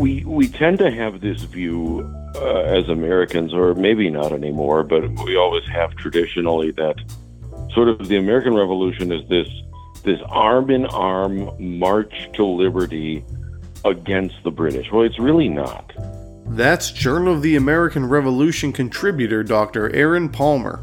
We 0.00 0.24
we 0.24 0.48
tend 0.48 0.78
to 0.78 0.90
have 0.90 1.20
this 1.20 1.42
view 1.42 2.00
uh, 2.36 2.60
as 2.62 2.88
Americans, 2.88 3.52
or 3.52 3.74
maybe 3.74 4.08
not 4.10 4.32
anymore, 4.32 4.82
but 4.82 5.08
we 5.24 5.36
always 5.36 5.64
have 5.68 5.94
traditionally 5.96 6.70
that 6.72 6.96
sort 7.74 7.88
of 7.88 8.08
the 8.08 8.16
American 8.16 8.54
Revolution 8.54 9.12
is 9.12 9.28
this 9.28 9.48
this 10.02 10.20
arm 10.28 10.70
in 10.70 10.86
arm 10.86 11.50
march 11.58 12.30
to 12.32 12.44
liberty 12.44 13.22
against 13.84 14.42
the 14.42 14.50
British. 14.50 14.90
Well, 14.90 15.02
it's 15.02 15.18
really 15.18 15.48
not. 15.48 15.92
That's 16.46 16.90
Journal 16.90 17.34
of 17.34 17.42
the 17.42 17.56
American 17.56 18.06
Revolution 18.06 18.72
contributor 18.72 19.42
Dr. 19.42 19.94
Aaron 19.94 20.30
Palmer, 20.30 20.82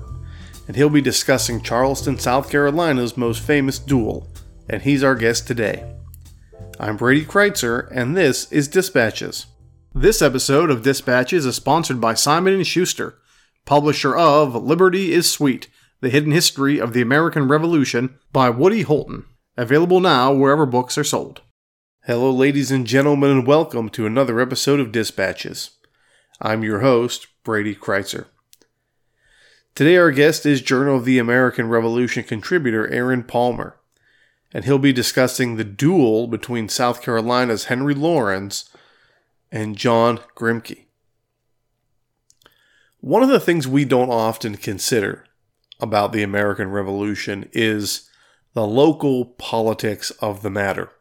and 0.67 0.75
he'll 0.75 0.89
be 0.89 1.01
discussing 1.01 1.61
Charleston, 1.61 2.19
South 2.19 2.49
Carolina's 2.51 3.17
most 3.17 3.41
famous 3.41 3.79
duel, 3.79 4.27
and 4.69 4.83
he's 4.83 5.03
our 5.03 5.15
guest 5.15 5.47
today. 5.47 5.96
I'm 6.79 6.95
Brady 6.95 7.25
Crytzer, 7.25 7.89
and 7.91 8.15
this 8.15 8.51
is 8.51 8.67
Dispatches. 8.67 9.47
This 9.95 10.21
episode 10.21 10.69
of 10.69 10.83
Dispatches 10.83 11.43
is 11.43 11.55
sponsored 11.55 11.99
by 11.99 12.13
Simon 12.13 12.63
& 12.63 12.63
Schuster, 12.63 13.17
publisher 13.65 14.15
of 14.15 14.53
Liberty 14.53 15.11
is 15.11 15.27
Sweet: 15.27 15.69
The 16.01 16.11
Hidden 16.11 16.33
History 16.33 16.79
of 16.79 16.93
the 16.93 17.01
American 17.01 17.47
Revolution 17.47 18.19
by 18.31 18.51
Woody 18.51 18.83
Holton, 18.83 19.25
available 19.57 19.99
now 19.99 20.31
wherever 20.31 20.67
books 20.67 20.99
are 20.99 21.03
sold. 21.03 21.41
Hello 22.05 22.29
ladies 22.29 22.69
and 22.69 22.85
gentlemen 22.85 23.31
and 23.31 23.47
welcome 23.47 23.89
to 23.89 24.05
another 24.05 24.39
episode 24.39 24.79
of 24.79 24.91
Dispatches. 24.91 25.71
I'm 26.39 26.63
your 26.63 26.81
host, 26.81 27.25
Brady 27.43 27.73
Crytzer. 27.73 28.27
Today 29.73 29.97
our 29.97 30.11
guest 30.11 30.45
is 30.45 30.61
Journal 30.61 30.97
of 30.97 31.05
the 31.05 31.17
American 31.17 31.69
Revolution 31.69 32.23
contributor 32.23 32.87
Aaron 32.89 33.23
Palmer 33.23 33.77
and 34.53 34.65
he'll 34.65 34.79
be 34.79 34.93
discussing 34.93 35.55
the 35.55 35.63
duel 35.63 36.27
between 36.27 36.69
South 36.69 37.01
Carolina's 37.01 37.65
Henry 37.65 37.93
Laurens 37.93 38.69
and 39.51 39.77
John 39.77 40.19
Grimke. 40.35 40.85
One 42.99 43.23
of 43.23 43.29
the 43.29 43.39
things 43.39 43.67
we 43.67 43.85
don't 43.85 44.09
often 44.09 44.57
consider 44.57 45.25
about 45.79 46.11
the 46.11 46.23
American 46.23 46.69
Revolution 46.69 47.49
is 47.53 48.09
the 48.53 48.65
local 48.65 49.25
politics 49.25 50.11
of 50.19 50.41
the 50.41 50.49
matter. 50.49 50.91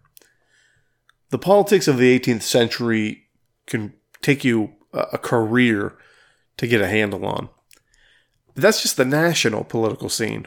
The 1.30 1.38
politics 1.38 1.88
of 1.88 1.98
the 1.98 2.18
18th 2.18 2.42
century 2.42 3.28
can 3.66 3.94
take 4.22 4.44
you 4.44 4.74
a 4.92 5.18
career 5.18 5.94
to 6.58 6.66
get 6.66 6.80
a 6.80 6.88
handle 6.88 7.24
on. 7.26 7.48
That's 8.54 8.82
just 8.82 8.96
the 8.96 9.04
national 9.04 9.64
political 9.64 10.08
scene. 10.08 10.46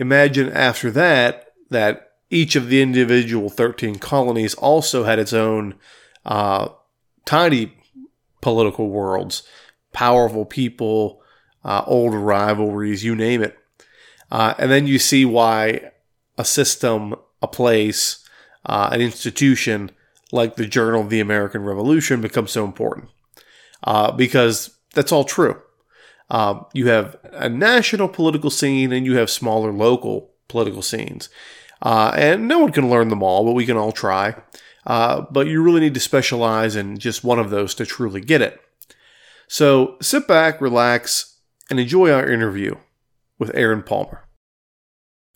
Imagine 0.00 0.50
after 0.50 0.90
that 0.92 1.52
that 1.68 2.12
each 2.30 2.56
of 2.56 2.68
the 2.68 2.80
individual 2.80 3.50
13 3.50 3.98
colonies 3.98 4.54
also 4.54 5.04
had 5.04 5.18
its 5.18 5.34
own 5.34 5.74
uh, 6.24 6.68
tiny 7.26 7.74
political 8.40 8.88
worlds, 8.88 9.42
powerful 9.92 10.46
people, 10.46 11.20
uh, 11.66 11.82
old 11.86 12.14
rivalries, 12.14 13.04
you 13.04 13.14
name 13.14 13.42
it. 13.42 13.58
Uh, 14.30 14.54
and 14.58 14.70
then 14.70 14.86
you 14.86 14.98
see 14.98 15.26
why 15.26 15.90
a 16.38 16.46
system, 16.46 17.14
a 17.42 17.46
place, 17.46 18.26
uh, 18.64 18.88
an 18.92 19.02
institution 19.02 19.90
like 20.32 20.56
the 20.56 20.66
Journal 20.66 21.02
of 21.02 21.10
the 21.10 21.20
American 21.20 21.62
Revolution 21.62 22.22
becomes 22.22 22.52
so 22.52 22.64
important. 22.64 23.10
Uh, 23.84 24.12
because 24.12 24.78
that's 24.94 25.12
all 25.12 25.24
true. 25.24 25.60
Um, 26.30 26.66
you 26.72 26.88
have 26.88 27.16
a 27.32 27.48
national 27.48 28.08
political 28.08 28.50
scene 28.50 28.92
and 28.92 29.04
you 29.04 29.16
have 29.16 29.30
smaller 29.30 29.72
local 29.72 30.30
political 30.48 30.82
scenes. 30.82 31.28
Uh, 31.82 32.12
and 32.14 32.46
no 32.46 32.58
one 32.58 32.72
can 32.72 32.90
learn 32.90 33.08
them 33.08 33.22
all, 33.22 33.44
but 33.44 33.52
we 33.52 33.66
can 33.66 33.76
all 33.76 33.92
try. 33.92 34.34
Uh, 34.86 35.22
but 35.30 35.46
you 35.46 35.62
really 35.62 35.80
need 35.80 35.94
to 35.94 36.00
specialize 36.00 36.76
in 36.76 36.98
just 36.98 37.24
one 37.24 37.38
of 37.38 37.50
those 37.50 37.74
to 37.74 37.86
truly 37.86 38.20
get 38.20 38.42
it. 38.42 38.60
So 39.48 39.96
sit 40.00 40.28
back, 40.28 40.60
relax, 40.60 41.40
and 41.68 41.80
enjoy 41.80 42.12
our 42.12 42.30
interview 42.30 42.76
with 43.38 43.50
Aaron 43.54 43.82
Palmer. 43.82 44.24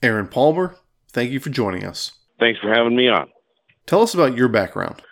Aaron 0.02 0.28
Palmer, 0.28 0.76
thank 1.10 1.30
you 1.30 1.40
for 1.40 1.50
joining 1.50 1.84
us. 1.84 2.12
Thanks 2.38 2.60
for 2.60 2.68
having 2.68 2.96
me 2.96 3.08
on. 3.08 3.28
Tell 3.86 4.02
us 4.02 4.14
about 4.14 4.36
your 4.36 4.48
background. 4.48 5.02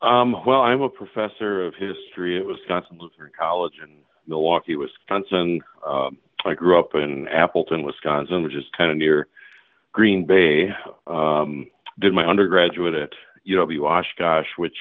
Um, 0.00 0.34
well, 0.46 0.60
I'm 0.60 0.80
a 0.80 0.88
professor 0.88 1.66
of 1.66 1.74
history 1.74 2.38
at 2.38 2.46
Wisconsin 2.46 2.98
Lutheran 3.00 3.32
College 3.38 3.74
in 3.82 3.90
Milwaukee, 4.28 4.76
Wisconsin. 4.76 5.60
Um, 5.86 6.18
I 6.44 6.54
grew 6.54 6.78
up 6.78 6.94
in 6.94 7.26
Appleton, 7.28 7.82
Wisconsin, 7.82 8.42
which 8.42 8.54
is 8.54 8.64
kind 8.76 8.90
of 8.90 8.96
near 8.96 9.26
Green 9.92 10.26
Bay. 10.26 10.68
Um, 11.06 11.66
did 11.98 12.12
my 12.12 12.24
undergraduate 12.24 12.94
at 12.94 13.10
UW 13.48 13.88
Oshkosh, 13.88 14.46
which 14.56 14.76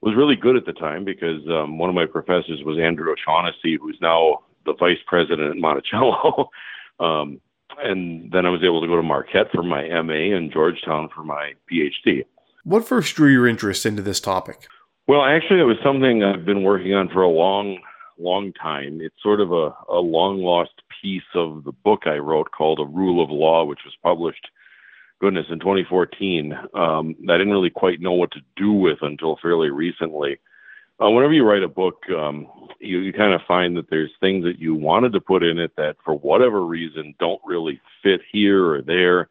was 0.00 0.14
really 0.14 0.36
good 0.36 0.56
at 0.56 0.66
the 0.66 0.72
time 0.72 1.04
because 1.04 1.42
um, 1.48 1.78
one 1.78 1.88
of 1.88 1.94
my 1.94 2.06
professors 2.06 2.62
was 2.64 2.78
Andrew 2.78 3.12
O'Shaughnessy, 3.12 3.78
who's 3.80 3.98
now 4.00 4.40
the 4.64 4.74
vice 4.74 4.98
president 5.06 5.50
at 5.50 5.56
Monticello. 5.56 6.50
um, 7.00 7.40
and 7.78 8.30
then 8.32 8.46
I 8.46 8.50
was 8.50 8.62
able 8.62 8.80
to 8.80 8.86
go 8.86 8.96
to 8.96 9.02
Marquette 9.02 9.50
for 9.52 9.62
my 9.62 9.88
MA 10.02 10.36
and 10.36 10.52
Georgetown 10.52 11.08
for 11.14 11.22
my 11.22 11.52
PhD. 11.70 12.24
What 12.64 12.86
first 12.86 13.14
drew 13.16 13.30
your 13.30 13.46
interest 13.46 13.86
into 13.86 14.02
this 14.02 14.20
topic? 14.20 14.68
Well, 15.06 15.24
actually, 15.24 15.60
it 15.60 15.64
was 15.64 15.78
something 15.82 16.22
I've 16.22 16.44
been 16.44 16.62
working 16.62 16.94
on 16.94 17.08
for 17.08 17.22
a 17.22 17.28
long 17.28 17.78
long 18.18 18.52
time. 18.52 19.00
It's 19.00 19.22
sort 19.22 19.40
of 19.40 19.52
a, 19.52 19.74
a 19.88 20.00
long 20.00 20.42
lost 20.42 20.72
piece 21.02 21.22
of 21.34 21.64
the 21.64 21.72
book 21.72 22.02
I 22.06 22.16
wrote 22.16 22.50
called 22.50 22.80
A 22.80 22.84
Rule 22.84 23.22
of 23.22 23.30
Law, 23.30 23.64
which 23.64 23.80
was 23.84 23.94
published, 24.02 24.48
goodness, 25.20 25.46
in 25.50 25.60
2014. 25.60 26.52
Um, 26.74 27.14
I 27.28 27.32
didn't 27.32 27.52
really 27.52 27.70
quite 27.70 28.00
know 28.00 28.12
what 28.12 28.32
to 28.32 28.40
do 28.56 28.72
with 28.72 28.98
until 29.02 29.38
fairly 29.40 29.70
recently. 29.70 30.38
Uh, 31.00 31.10
whenever 31.10 31.32
you 31.32 31.44
write 31.44 31.62
a 31.62 31.68
book, 31.68 32.02
um, 32.10 32.48
you, 32.80 32.98
you 32.98 33.12
kind 33.12 33.32
of 33.32 33.40
find 33.46 33.76
that 33.76 33.88
there's 33.88 34.10
things 34.20 34.44
that 34.44 34.58
you 34.58 34.74
wanted 34.74 35.12
to 35.12 35.20
put 35.20 35.44
in 35.44 35.58
it 35.58 35.72
that, 35.76 35.96
for 36.04 36.14
whatever 36.14 36.64
reason, 36.64 37.14
don't 37.20 37.40
really 37.44 37.80
fit 38.02 38.20
here 38.32 38.66
or 38.66 38.82
there, 38.82 39.28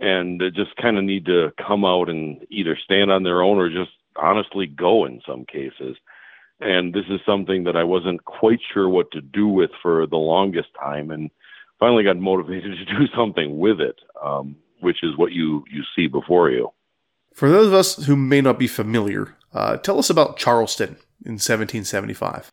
and 0.00 0.42
just 0.54 0.74
kind 0.76 0.96
of 0.96 1.04
need 1.04 1.26
to 1.26 1.52
come 1.58 1.84
out 1.84 2.08
and 2.08 2.46
either 2.48 2.78
stand 2.82 3.10
on 3.10 3.22
their 3.22 3.42
own 3.42 3.58
or 3.58 3.68
just 3.68 3.92
honestly 4.16 4.66
go 4.66 5.04
in 5.04 5.20
some 5.26 5.44
cases 5.44 5.96
and 6.60 6.92
this 6.92 7.04
is 7.08 7.20
something 7.26 7.64
that 7.64 7.76
I 7.76 7.84
wasn't 7.84 8.24
quite 8.24 8.60
sure 8.72 8.88
what 8.88 9.10
to 9.12 9.20
do 9.20 9.48
with 9.48 9.70
for 9.82 10.06
the 10.06 10.16
longest 10.16 10.68
time, 10.80 11.10
and 11.10 11.30
finally 11.78 12.04
got 12.04 12.16
motivated 12.16 12.76
to 12.78 12.84
do 12.84 13.06
something 13.16 13.58
with 13.58 13.80
it, 13.80 13.96
um, 14.22 14.56
which 14.80 15.02
is 15.02 15.16
what 15.16 15.32
you 15.32 15.64
you 15.70 15.82
see 15.96 16.06
before 16.06 16.50
you. 16.50 16.70
For 17.34 17.50
those 17.50 17.66
of 17.66 17.74
us 17.74 18.04
who 18.04 18.14
may 18.14 18.40
not 18.40 18.58
be 18.58 18.68
familiar, 18.68 19.34
uh, 19.52 19.76
tell 19.78 19.98
us 19.98 20.08
about 20.08 20.36
Charleston 20.36 20.96
in 21.24 21.34
1775. 21.34 22.52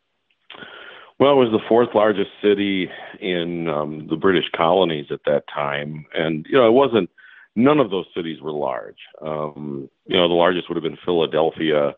Well, 1.19 1.33
it 1.33 1.35
was 1.35 1.51
the 1.51 1.67
fourth 1.69 1.89
largest 1.93 2.31
city 2.41 2.89
in 3.19 3.69
um, 3.69 4.07
the 4.09 4.15
British 4.15 4.45
colonies 4.55 5.05
at 5.11 5.19
that 5.27 5.43
time, 5.53 6.07
and 6.15 6.47
you 6.49 6.57
know 6.57 6.67
it 6.67 6.71
wasn't. 6.71 7.09
None 7.55 7.79
of 7.79 7.91
those 7.91 8.05
cities 8.15 8.41
were 8.41 8.51
large. 8.51 8.97
Um, 9.21 9.89
you 10.07 10.17
know, 10.17 10.27
the 10.27 10.33
largest 10.33 10.67
would 10.67 10.77
have 10.77 10.83
been 10.83 10.97
Philadelphia. 11.05 11.93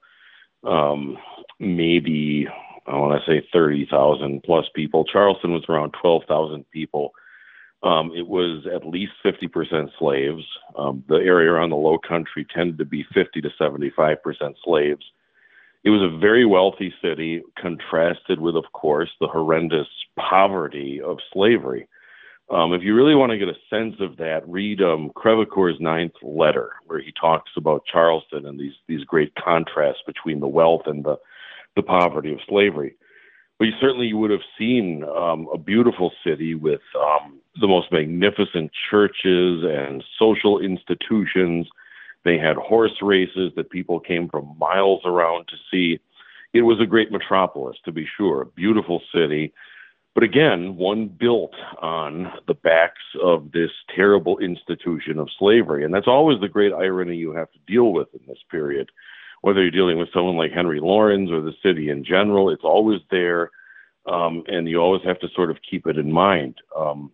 Um, 0.64 1.18
maybe 1.60 2.48
I 2.88 2.96
want 2.98 3.22
to 3.22 3.32
say 3.32 3.48
30,000 3.54 4.44
plus 4.44 4.66
people. 4.76 5.06
Charleston 5.06 5.54
was 5.54 5.64
around 5.70 5.94
12,000 6.02 6.66
people. 6.72 7.14
Um, 7.82 8.12
it 8.16 8.28
was 8.28 8.66
at 8.74 8.88
least 8.88 9.14
50% 9.26 9.90
slaves. 10.00 10.44
Um, 10.78 11.04
the 11.08 11.16
area 11.16 11.52
around 11.52 11.70
the 11.70 11.76
low 11.76 11.98
country 11.98 12.46
tended 12.54 12.78
to 12.78 12.86
be 12.86 13.06
50 13.14 13.42
to 13.42 13.50
75% 13.60 14.18
slaves. 14.64 15.06
It 15.84 15.90
was 15.90 16.02
a 16.02 16.18
very 16.18 16.46
wealthy 16.46 16.94
city, 17.02 17.42
contrasted 17.60 18.40
with, 18.40 18.56
of 18.56 18.64
course, 18.72 19.10
the 19.20 19.28
horrendous 19.28 19.88
poverty 20.18 21.02
of 21.02 21.18
slavery. 21.34 21.88
Um, 22.50 22.74
if 22.74 22.84
you 22.84 22.96
really 22.96 23.16
want 23.16 23.32
to 23.32 23.38
get 23.38 23.50
a 23.50 23.56
sense 23.70 23.96
of 24.00 24.18
that, 24.18 24.48
read 24.48 24.82
um, 24.82 25.12
Crevecoeur's 25.16 25.80
ninth 25.80 26.14
letter, 26.22 26.72
where 26.86 27.02
he 27.02 27.12
talks 27.20 27.52
about 27.58 27.86
Charleston 27.92 28.46
and 28.46 28.60
these 28.60 28.74
these 28.88 29.04
great 29.06 29.34
contrasts 29.36 30.02
between 30.06 30.40
the 30.40 30.48
wealth 30.48 30.84
and 30.86 31.04
the 31.04 31.18
the 31.76 31.84
poverty 31.84 32.32
of 32.32 32.40
slavery. 32.48 32.96
But 33.60 33.66
you 33.66 33.74
certainly 33.80 34.14
would 34.14 34.32
have 34.32 34.42
seen 34.58 35.04
um, 35.04 35.48
a 35.54 35.58
beautiful 35.58 36.12
city 36.26 36.56
with 36.56 36.82
um, 37.00 37.40
the 37.62 37.68
most 37.68 37.92
magnificent 37.92 38.72
churches 38.90 39.64
and 39.64 40.04
social 40.18 40.60
institutions 40.60 41.68
They 42.24 42.38
had 42.38 42.56
horse 42.56 43.02
races 43.02 43.52
that 43.56 43.70
people 43.70 44.00
came 44.00 44.30
from 44.30 44.58
miles 44.58 45.02
around 45.06 45.48
to 45.50 45.56
see. 45.70 46.00
It 46.54 46.62
was 46.62 46.80
a 46.80 46.86
great 46.86 47.12
metropolis, 47.12 47.78
to 47.86 47.92
be 47.92 48.08
sure, 48.18 48.42
a 48.42 48.46
beautiful 48.46 49.02
city. 49.14 49.54
But 50.16 50.24
again, 50.24 50.78
one 50.78 51.08
built 51.08 51.54
on 51.82 52.32
the 52.48 52.54
backs 52.54 53.02
of 53.22 53.52
this 53.52 53.72
terrible 53.96 54.38
institution 54.40 55.18
of 55.20 55.30
slavery. 55.38 55.84
And 55.84 55.94
that's 55.94 56.08
always 56.08 56.40
the 56.40 56.48
great 56.48 56.72
irony 56.72 57.18
you 57.18 57.34
have 57.34 57.52
to 57.52 57.60
deal 57.68 57.92
with 57.92 58.08
in 58.14 58.22
this 58.28 58.38
period. 58.50 58.92
Whether 59.44 59.62
you're 59.62 59.72
dealing 59.72 59.98
with 59.98 60.08
someone 60.14 60.38
like 60.38 60.54
Henry 60.54 60.80
Laurens 60.80 61.30
or 61.30 61.42
the 61.42 61.52
city 61.62 61.90
in 61.90 62.06
general, 62.06 62.50
it's 62.50 62.64
always 62.64 63.02
there. 63.12 63.52
Um, 64.06 64.44
and 64.48 64.70
you 64.70 64.78
always 64.78 65.02
have 65.04 65.20
to 65.20 65.28
sort 65.36 65.52
of 65.52 65.58
keep 65.70 65.86
it 65.86 65.98
in 65.98 66.14
mind. 66.14 66.56
Um, 66.78 67.12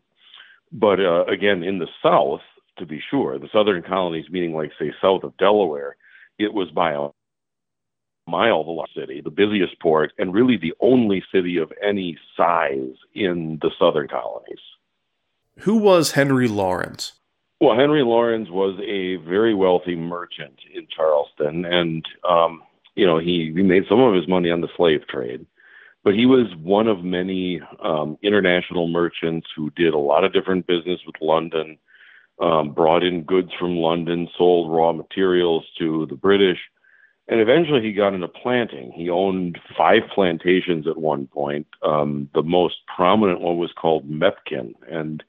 but 0.71 0.99
uh, 0.99 1.25
again, 1.25 1.63
in 1.63 1.79
the 1.79 1.87
South, 2.03 2.41
to 2.77 2.85
be 2.85 3.01
sure, 3.09 3.39
the 3.39 3.49
southern 3.51 3.81
colonies, 3.81 4.27
meaning 4.29 4.53
like, 4.53 4.71
say, 4.79 4.93
south 5.01 5.23
of 5.23 5.35
Delaware, 5.37 5.95
it 6.37 6.53
was 6.53 6.69
by 6.69 6.91
a 6.91 7.07
mile 8.27 8.63
the 8.63 8.69
largest 8.69 8.95
city, 8.95 9.21
the 9.21 9.31
busiest 9.31 9.79
port, 9.79 10.13
and 10.19 10.31
really 10.31 10.55
the 10.55 10.75
only 10.81 11.23
city 11.33 11.57
of 11.57 11.73
any 11.83 12.15
size 12.37 12.93
in 13.15 13.57
the 13.63 13.71
southern 13.79 14.07
colonies. 14.07 14.59
Who 15.61 15.77
was 15.77 16.11
Henry 16.11 16.47
Laurens? 16.47 17.13
Well, 17.61 17.77
Henry 17.77 18.03
Laurens 18.03 18.49
was 18.49 18.79
a 18.79 19.17
very 19.27 19.53
wealthy 19.53 19.95
merchant 19.95 20.59
in 20.73 20.87
Charleston, 20.95 21.65
and 21.65 22.05
um, 22.27 22.63
you 22.95 23.05
know 23.05 23.17
he, 23.17 23.51
he 23.53 23.63
made 23.63 23.83
some 23.89 23.99
of 23.99 24.13
his 24.15 24.27
money 24.27 24.49
on 24.49 24.61
the 24.61 24.69
slave 24.77 25.07
trade 25.07 25.45
but 26.03 26.13
he 26.13 26.25
was 26.25 26.47
one 26.63 26.87
of 26.87 27.03
many 27.03 27.61
um, 27.83 28.17
international 28.23 28.87
merchants 28.87 29.47
who 29.55 29.69
did 29.71 29.93
a 29.93 29.97
lot 29.97 30.23
of 30.23 30.33
different 30.33 30.65
business 30.65 30.99
with 31.05 31.15
London, 31.21 31.77
um, 32.41 32.71
brought 32.71 33.03
in 33.03 33.23
goods 33.23 33.51
from 33.59 33.75
London, 33.75 34.29
sold 34.37 34.71
raw 34.71 34.93
materials 34.93 35.65
to 35.77 36.05
the 36.09 36.15
British, 36.15 36.59
and 37.27 37.41
eventually 37.41 37.81
he 37.81 37.91
got 37.91 38.13
into 38.13 38.27
planting. 38.27 38.91
He 38.91 39.09
owned 39.09 39.59
five 39.77 40.03
plantations 40.15 40.87
at 40.87 40.97
one 40.97 41.27
point. 41.27 41.67
Um, 41.83 42.29
the 42.33 42.43
most 42.43 42.77
prominent 42.95 43.41
one 43.41 43.57
was 43.57 43.73
called 43.79 44.09
Mepkin, 44.09 44.73
and 44.89 45.21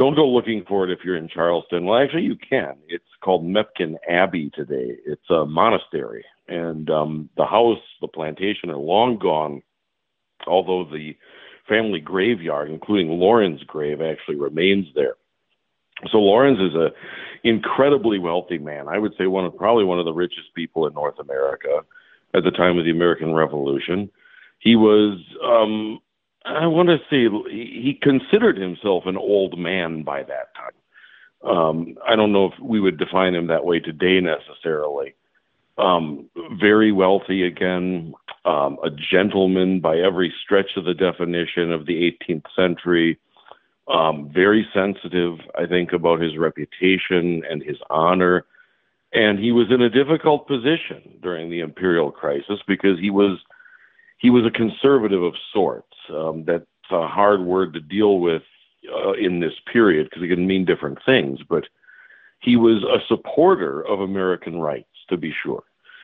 don't 0.00 0.16
go 0.16 0.26
looking 0.26 0.64
for 0.66 0.84
it 0.84 0.90
if 0.90 1.04
you're 1.04 1.16
in 1.16 1.28
Charleston. 1.28 1.84
Well, 1.84 2.02
actually, 2.02 2.22
you 2.22 2.34
can. 2.34 2.74
It's 2.88 3.04
called 3.22 3.44
Mepkin 3.44 3.96
Abbey 4.08 4.50
today. 4.54 4.96
It's 5.04 5.30
a 5.30 5.44
monastery, 5.44 6.24
and 6.48 6.88
um, 6.90 7.28
the 7.36 7.44
house, 7.44 7.78
the 8.00 8.08
plantation, 8.08 8.70
are 8.70 8.76
long 8.76 9.18
gone 9.18 9.62
although 10.46 10.84
the 10.84 11.16
family 11.68 12.00
graveyard, 12.00 12.70
including 12.70 13.08
Laurens' 13.08 13.62
grave, 13.64 14.00
actually 14.00 14.36
remains 14.36 14.86
there. 14.94 15.14
So 16.10 16.18
Laurens 16.18 16.58
is 16.58 16.74
a 16.74 16.90
incredibly 17.44 18.18
wealthy 18.18 18.58
man. 18.58 18.88
I 18.88 18.98
would 18.98 19.12
say 19.18 19.26
one 19.26 19.44
of 19.44 19.56
probably 19.56 19.84
one 19.84 19.98
of 19.98 20.04
the 20.04 20.12
richest 20.12 20.54
people 20.54 20.86
in 20.86 20.94
North 20.94 21.18
America 21.18 21.80
at 22.34 22.44
the 22.44 22.50
time 22.50 22.78
of 22.78 22.84
the 22.84 22.90
American 22.90 23.34
Revolution. 23.34 24.10
He 24.58 24.76
was 24.76 25.18
um 25.44 26.00
I 26.50 26.66
want 26.66 26.88
to 26.88 26.98
say 27.10 27.28
he 27.50 27.98
considered 28.00 28.58
himself 28.58 29.04
an 29.06 29.16
old 29.16 29.58
man 29.58 30.02
by 30.02 30.22
that 30.24 30.54
time. 30.54 30.72
Um, 31.42 31.96
I 32.06 32.16
don't 32.16 32.32
know 32.32 32.46
if 32.46 32.52
we 32.60 32.80
would 32.80 32.98
define 32.98 33.34
him 33.34 33.46
that 33.46 33.64
way 33.64 33.80
today 33.80 34.20
necessarily, 34.20 35.14
um, 35.78 36.28
very 36.60 36.92
wealthy 36.92 37.46
again, 37.46 38.12
um, 38.44 38.78
a 38.84 38.90
gentleman 38.90 39.80
by 39.80 39.98
every 39.98 40.32
stretch 40.42 40.72
of 40.76 40.84
the 40.84 40.94
definition 40.94 41.72
of 41.72 41.86
the 41.86 42.14
18th 42.28 42.44
century. 42.54 43.18
Um, 43.88 44.30
very 44.32 44.68
sensitive, 44.74 45.38
I 45.58 45.66
think, 45.66 45.92
about 45.92 46.20
his 46.20 46.36
reputation 46.36 47.42
and 47.48 47.62
his 47.62 47.78
honor. 47.88 48.44
And 49.12 49.38
he 49.38 49.50
was 49.50 49.68
in 49.70 49.82
a 49.82 49.90
difficult 49.90 50.46
position 50.46 51.18
during 51.22 51.50
the 51.50 51.60
imperial 51.60 52.12
crisis 52.12 52.60
because 52.66 52.98
he 53.00 53.10
was 53.10 53.38
he 54.20 54.28
was 54.30 54.44
a 54.44 54.50
conservative 54.50 55.22
of 55.22 55.34
sorts. 55.52 55.96
Um, 56.10 56.44
that's 56.46 56.64
a 56.90 57.08
hard 57.08 57.40
word 57.40 57.72
to 57.72 57.80
deal 57.80 58.20
with 58.20 58.42
uh, 58.94 59.12
in 59.12 59.40
this 59.40 59.54
period 59.72 60.08
because 60.08 60.22
it 60.22 60.28
can 60.28 60.46
mean 60.46 60.64
different 60.64 60.98
things. 61.04 61.40
But 61.48 61.64
he 62.40 62.56
was 62.56 62.82
a 62.84 63.04
supporter 63.08 63.80
of 63.80 64.00
American 64.00 64.60
rights, 64.60 64.88
to 65.08 65.16
be 65.16 65.32
sure. 65.42 65.62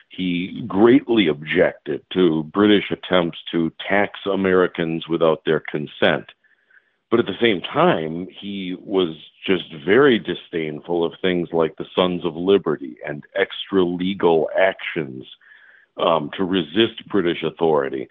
He 0.09 0.63
greatly 0.67 1.27
objected 1.27 2.01
to 2.13 2.43
British 2.43 2.89
attempts 2.89 3.37
to 3.51 3.71
tax 3.87 4.19
Americans 4.25 5.07
without 5.07 5.43
their 5.45 5.59
consent. 5.59 6.31
But 7.11 7.19
at 7.19 7.27
the 7.27 7.37
same 7.39 7.61
time, 7.61 8.27
he 8.31 8.75
was 8.79 9.15
just 9.45 9.65
very 9.85 10.17
disdainful 10.17 11.05
of 11.05 11.13
things 11.21 11.49
like 11.51 11.75
the 11.75 11.85
Sons 11.95 12.25
of 12.25 12.35
Liberty 12.35 12.97
and 13.07 13.23
extra 13.35 13.83
legal 13.83 14.49
actions 14.57 15.25
um, 15.99 16.29
to 16.37 16.43
resist 16.43 17.07
British 17.09 17.43
authority. 17.43 18.07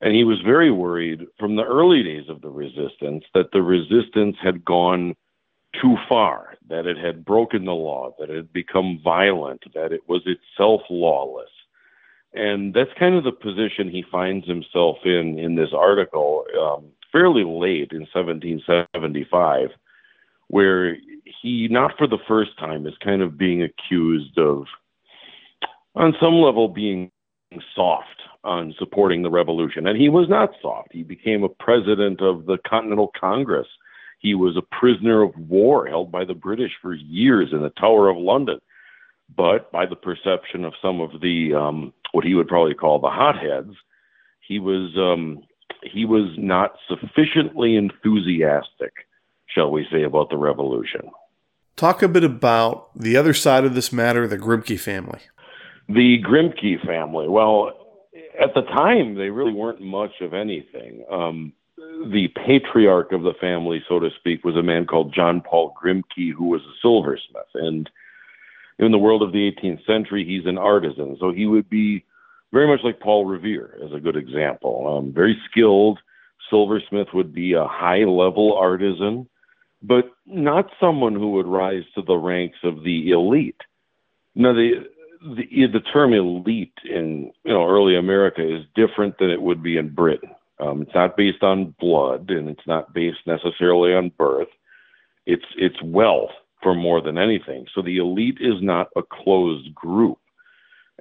And 0.00 0.14
he 0.14 0.24
was 0.24 0.40
very 0.40 0.70
worried 0.70 1.26
from 1.38 1.56
the 1.56 1.64
early 1.64 2.02
days 2.02 2.28
of 2.28 2.40
the 2.40 2.48
resistance 2.48 3.24
that 3.34 3.52
the 3.52 3.62
resistance 3.62 4.36
had 4.42 4.64
gone 4.64 5.14
too 5.80 5.96
far, 6.08 6.54
that 6.68 6.86
it 6.86 6.96
had 6.96 7.24
broken 7.24 7.64
the 7.64 7.72
law, 7.72 8.14
that 8.18 8.30
it 8.30 8.36
had 8.36 8.52
become 8.52 9.00
violent, 9.04 9.62
that 9.74 9.92
it 9.92 10.00
was 10.08 10.22
itself 10.26 10.80
lawless. 10.90 11.50
And 12.32 12.72
that's 12.74 12.90
kind 12.98 13.14
of 13.14 13.24
the 13.24 13.32
position 13.32 13.90
he 13.90 14.04
finds 14.10 14.46
himself 14.46 14.98
in 15.04 15.38
in 15.38 15.56
this 15.56 15.70
article, 15.76 16.44
um, 16.58 16.86
fairly 17.12 17.44
late 17.44 17.92
in 17.92 18.06
1775, 18.12 19.70
where 20.48 20.96
he, 21.42 21.68
not 21.68 21.96
for 21.98 22.06
the 22.06 22.18
first 22.28 22.56
time, 22.58 22.86
is 22.86 22.94
kind 23.02 23.20
of 23.22 23.36
being 23.36 23.62
accused 23.62 24.38
of, 24.38 24.64
on 25.94 26.14
some 26.20 26.34
level, 26.34 26.68
being 26.68 27.10
soft 27.74 28.22
on 28.44 28.74
supporting 28.78 29.22
the 29.22 29.30
revolution. 29.30 29.86
And 29.86 30.00
he 30.00 30.08
was 30.08 30.28
not 30.28 30.50
soft. 30.62 30.92
He 30.92 31.02
became 31.02 31.44
a 31.44 31.48
president 31.48 32.20
of 32.20 32.46
the 32.46 32.58
Continental 32.66 33.12
Congress 33.18 33.66
he 34.20 34.34
was 34.34 34.56
a 34.56 34.62
prisoner 34.62 35.22
of 35.22 35.36
war 35.36 35.86
held 35.86 36.12
by 36.12 36.24
the 36.24 36.34
British 36.34 36.72
for 36.80 36.94
years 36.94 37.48
in 37.52 37.62
the 37.62 37.70
Tower 37.70 38.08
of 38.08 38.18
London. 38.18 38.60
But 39.34 39.72
by 39.72 39.86
the 39.86 39.96
perception 39.96 40.64
of 40.64 40.74
some 40.82 41.00
of 41.00 41.20
the 41.20 41.54
um, 41.54 41.92
what 42.12 42.24
he 42.24 42.34
would 42.34 42.48
probably 42.48 42.74
call 42.74 42.98
the 42.98 43.08
hotheads, 43.08 43.74
he 44.46 44.58
was 44.58 44.94
um, 44.96 45.42
he 45.82 46.04
was 46.04 46.34
not 46.36 46.74
sufficiently 46.86 47.76
enthusiastic, 47.76 48.92
shall 49.46 49.70
we 49.70 49.86
say, 49.90 50.02
about 50.02 50.28
the 50.28 50.36
revolution. 50.36 51.10
Talk 51.76 52.02
a 52.02 52.08
bit 52.08 52.24
about 52.24 52.90
the 52.94 53.16
other 53.16 53.32
side 53.32 53.64
of 53.64 53.74
this 53.74 53.92
matter, 53.92 54.26
the 54.26 54.36
Grimke 54.36 54.78
family. 54.78 55.20
The 55.92 56.22
Grimke 56.22 56.86
family. 56.86 57.28
Well, 57.28 57.72
at 58.40 58.54
the 58.54 58.62
time, 58.62 59.16
they 59.16 59.30
really 59.30 59.52
weren't 59.52 59.80
much 59.80 60.20
of 60.20 60.34
anything. 60.34 61.04
Um, 61.10 61.52
the 61.76 62.28
patriarch 62.46 63.12
of 63.12 63.22
the 63.22 63.34
family, 63.40 63.82
so 63.88 63.98
to 63.98 64.10
speak, 64.18 64.44
was 64.44 64.56
a 64.56 64.62
man 64.62 64.86
called 64.86 65.12
John 65.12 65.40
Paul 65.40 65.74
Grimke, 65.82 66.32
who 66.32 66.46
was 66.46 66.60
a 66.62 66.78
silversmith. 66.80 67.50
And 67.54 67.90
in 68.78 68.92
the 68.92 68.98
world 68.98 69.22
of 69.22 69.32
the 69.32 69.50
18th 69.50 69.84
century, 69.84 70.24
he's 70.24 70.46
an 70.46 70.58
artisan. 70.58 71.16
So 71.18 71.32
he 71.32 71.46
would 71.46 71.68
be 71.68 72.04
very 72.52 72.68
much 72.68 72.80
like 72.84 73.00
Paul 73.00 73.24
Revere, 73.24 73.76
as 73.84 73.92
a 73.92 74.00
good 74.00 74.16
example. 74.16 74.96
Um, 74.96 75.12
very 75.12 75.36
skilled. 75.50 75.98
Silversmith 76.48 77.08
would 77.14 77.34
be 77.34 77.54
a 77.54 77.66
high 77.66 78.04
level 78.04 78.56
artisan, 78.56 79.28
but 79.82 80.10
not 80.26 80.70
someone 80.80 81.14
who 81.14 81.32
would 81.32 81.46
rise 81.46 81.84
to 81.94 82.02
the 82.02 82.16
ranks 82.16 82.58
of 82.62 82.84
the 82.84 83.10
elite. 83.10 83.60
Now, 84.34 84.52
the, 84.52 84.84
the, 85.20 85.66
the 85.66 85.80
term 85.80 86.12
elite 86.12 86.72
in 86.84 87.32
you 87.44 87.52
know 87.52 87.68
early 87.68 87.96
America 87.96 88.42
is 88.42 88.64
different 88.74 89.18
than 89.18 89.30
it 89.30 89.42
would 89.42 89.62
be 89.62 89.76
in 89.76 89.94
Britain. 89.94 90.30
Um, 90.58 90.82
it's 90.82 90.94
not 90.94 91.16
based 91.16 91.42
on 91.42 91.74
blood, 91.78 92.30
and 92.30 92.48
it's 92.48 92.66
not 92.66 92.92
based 92.92 93.26
necessarily 93.26 93.94
on 93.94 94.12
birth. 94.18 94.48
It's 95.26 95.44
it's 95.56 95.82
wealth 95.82 96.30
for 96.62 96.74
more 96.74 97.00
than 97.00 97.18
anything. 97.18 97.66
So 97.74 97.82
the 97.82 97.98
elite 97.98 98.38
is 98.40 98.60
not 98.60 98.88
a 98.96 99.02
closed 99.02 99.74
group. 99.74 100.18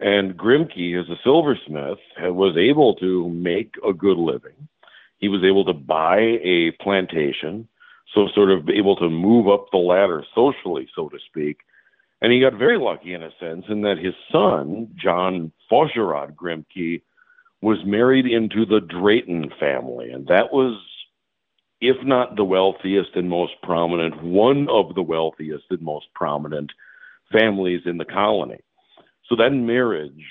And 0.01 0.38
Grimke, 0.38 0.97
as 0.97 1.09
a 1.09 1.19
silversmith, 1.23 1.99
was 2.19 2.55
able 2.57 2.95
to 2.95 3.29
make 3.29 3.75
a 3.85 3.91
good 3.91 4.17
living. 4.17 4.69
He 5.17 5.27
was 5.27 5.43
able 5.43 5.65
to 5.65 5.73
buy 5.73 6.19
a 6.19 6.71
plantation, 6.81 7.67
so 8.15 8.29
sort 8.33 8.51
of 8.51 8.69
able 8.69 8.95
to 8.95 9.09
move 9.09 9.49
up 9.49 9.65
the 9.71 9.77
ladder 9.77 10.23
socially, 10.33 10.88
so 10.95 11.09
to 11.09 11.17
speak. 11.27 11.57
And 12.21 12.33
he 12.33 12.41
got 12.41 12.53
very 12.53 12.77
lucky 12.77 13.13
in 13.13 13.23
a 13.23 13.31
sense 13.39 13.65
in 13.69 13.81
that 13.81 13.97
his 13.97 14.13
son, 14.31 14.93
John 15.01 15.51
Faucheraud 15.69 16.35
Grimke, 16.35 17.01
was 17.61 17.77
married 17.85 18.25
into 18.25 18.65
the 18.65 18.79
Drayton 18.81 19.51
family, 19.59 20.11
and 20.11 20.27
that 20.27 20.51
was, 20.51 20.81
if 21.81 21.97
not 22.03 22.35
the 22.35 22.43
wealthiest 22.43 23.11
and 23.15 23.29
most 23.29 23.53
prominent, 23.63 24.21
one 24.23 24.67
of 24.69 24.95
the 24.95 25.01
wealthiest 25.01 25.65
and 25.69 25.81
most 25.81 26.07
prominent 26.13 26.71
families 27.31 27.81
in 27.85 27.97
the 27.97 28.05
colony. 28.05 28.59
So 29.27 29.35
that 29.35 29.51
marriage 29.51 30.25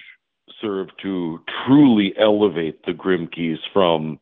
served 0.61 0.93
to 1.03 1.41
truly 1.67 2.15
elevate 2.19 2.85
the 2.85 2.93
Grimkes 2.93 3.59
from, 3.73 4.19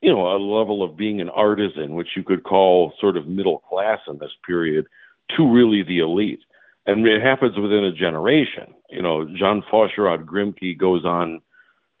you 0.00 0.12
know, 0.12 0.26
a 0.26 0.38
level 0.38 0.82
of 0.82 0.96
being 0.96 1.20
an 1.20 1.30
artisan, 1.30 1.94
which 1.94 2.08
you 2.16 2.22
could 2.22 2.42
call 2.44 2.92
sort 3.00 3.16
of 3.16 3.26
middle 3.26 3.58
class 3.58 4.00
in 4.08 4.18
this 4.18 4.32
period, 4.46 4.86
to 5.36 5.50
really 5.50 5.82
the 5.82 6.00
elite. 6.00 6.40
And 6.86 7.06
it 7.06 7.22
happens 7.22 7.56
within 7.56 7.84
a 7.84 7.92
generation. 7.92 8.74
You 8.90 9.02
know, 9.02 9.26
John 9.36 9.62
Faucheraud 9.70 10.26
Grimke 10.26 10.76
goes 10.76 11.04
on 11.04 11.40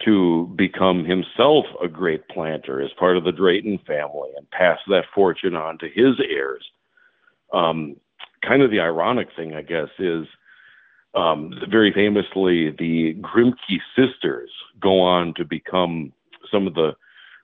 to 0.04 0.52
become 0.56 1.04
himself 1.04 1.64
a 1.82 1.88
great 1.88 2.26
planter 2.28 2.80
as 2.80 2.90
part 2.98 3.16
of 3.16 3.24
the 3.24 3.32
Drayton 3.32 3.78
family 3.86 4.30
and 4.36 4.50
pass 4.50 4.78
that 4.88 5.04
fortune 5.14 5.54
on 5.54 5.78
to 5.78 5.86
his 5.88 6.20
heirs. 6.28 6.64
Um, 7.52 7.96
kind 8.46 8.62
of 8.62 8.70
the 8.70 8.80
ironic 8.80 9.28
thing, 9.36 9.54
I 9.54 9.62
guess, 9.62 9.88
is 9.98 10.26
um, 11.14 11.52
very 11.70 11.92
famously 11.92 12.70
the 12.70 13.14
Grimke 13.20 13.78
sisters 13.94 14.50
go 14.80 15.00
on 15.00 15.34
to 15.34 15.44
become 15.44 16.12
some 16.50 16.66
of 16.66 16.74
the 16.74 16.92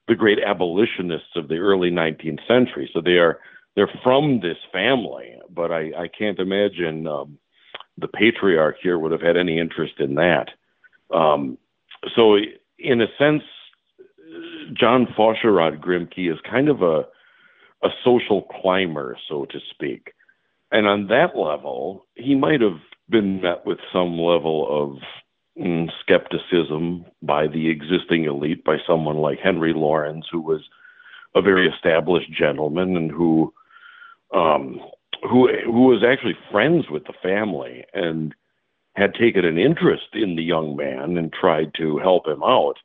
the 0.08 0.14
great 0.14 0.38
abolitionists 0.42 1.36
of 1.36 1.48
the 1.48 1.58
early 1.58 1.90
19th 1.90 2.40
century. 2.48 2.90
So 2.94 3.02
they 3.02 3.18
are 3.18 3.40
they're 3.78 4.00
from 4.02 4.40
this 4.40 4.56
family, 4.72 5.36
but 5.48 5.70
I, 5.70 5.92
I 5.96 6.08
can't 6.08 6.40
imagine 6.40 7.06
um, 7.06 7.38
the 7.96 8.08
patriarch 8.08 8.74
here 8.82 8.98
would 8.98 9.12
have 9.12 9.20
had 9.20 9.36
any 9.36 9.60
interest 9.60 10.00
in 10.00 10.16
that. 10.16 10.48
Um, 11.14 11.58
so, 12.16 12.38
in 12.76 13.00
a 13.00 13.06
sense, 13.16 13.44
John 14.72 15.06
Faucheraud 15.16 15.80
Grimke 15.80 16.28
is 16.28 16.38
kind 16.50 16.68
of 16.68 16.82
a 16.82 17.04
a 17.84 17.90
social 18.04 18.42
climber, 18.60 19.16
so 19.28 19.44
to 19.44 19.60
speak. 19.70 20.12
And 20.72 20.88
on 20.88 21.06
that 21.06 21.36
level, 21.36 22.04
he 22.16 22.34
might 22.34 22.60
have 22.60 22.80
been 23.08 23.40
met 23.40 23.64
with 23.64 23.78
some 23.92 24.18
level 24.18 24.66
of 24.68 25.62
mm, 25.64 25.88
skepticism 26.00 27.04
by 27.22 27.46
the 27.46 27.70
existing 27.70 28.24
elite, 28.24 28.64
by 28.64 28.78
someone 28.84 29.18
like 29.18 29.38
Henry 29.38 29.72
Laurens, 29.72 30.26
who 30.32 30.40
was 30.40 30.62
a 31.36 31.40
very 31.40 31.68
established 31.68 32.32
gentleman 32.32 32.96
and 32.96 33.12
who 33.12 33.54
um, 34.32 34.80
who 35.22 35.48
who 35.64 35.86
was 35.86 36.04
actually 36.04 36.36
friends 36.50 36.86
with 36.90 37.04
the 37.04 37.14
family 37.22 37.84
and 37.94 38.34
had 38.94 39.14
taken 39.14 39.44
an 39.44 39.58
interest 39.58 40.08
in 40.14 40.36
the 40.36 40.42
young 40.42 40.76
man 40.76 41.16
and 41.16 41.32
tried 41.32 41.72
to 41.74 41.98
help 41.98 42.26
him 42.26 42.42
out, 42.42 42.76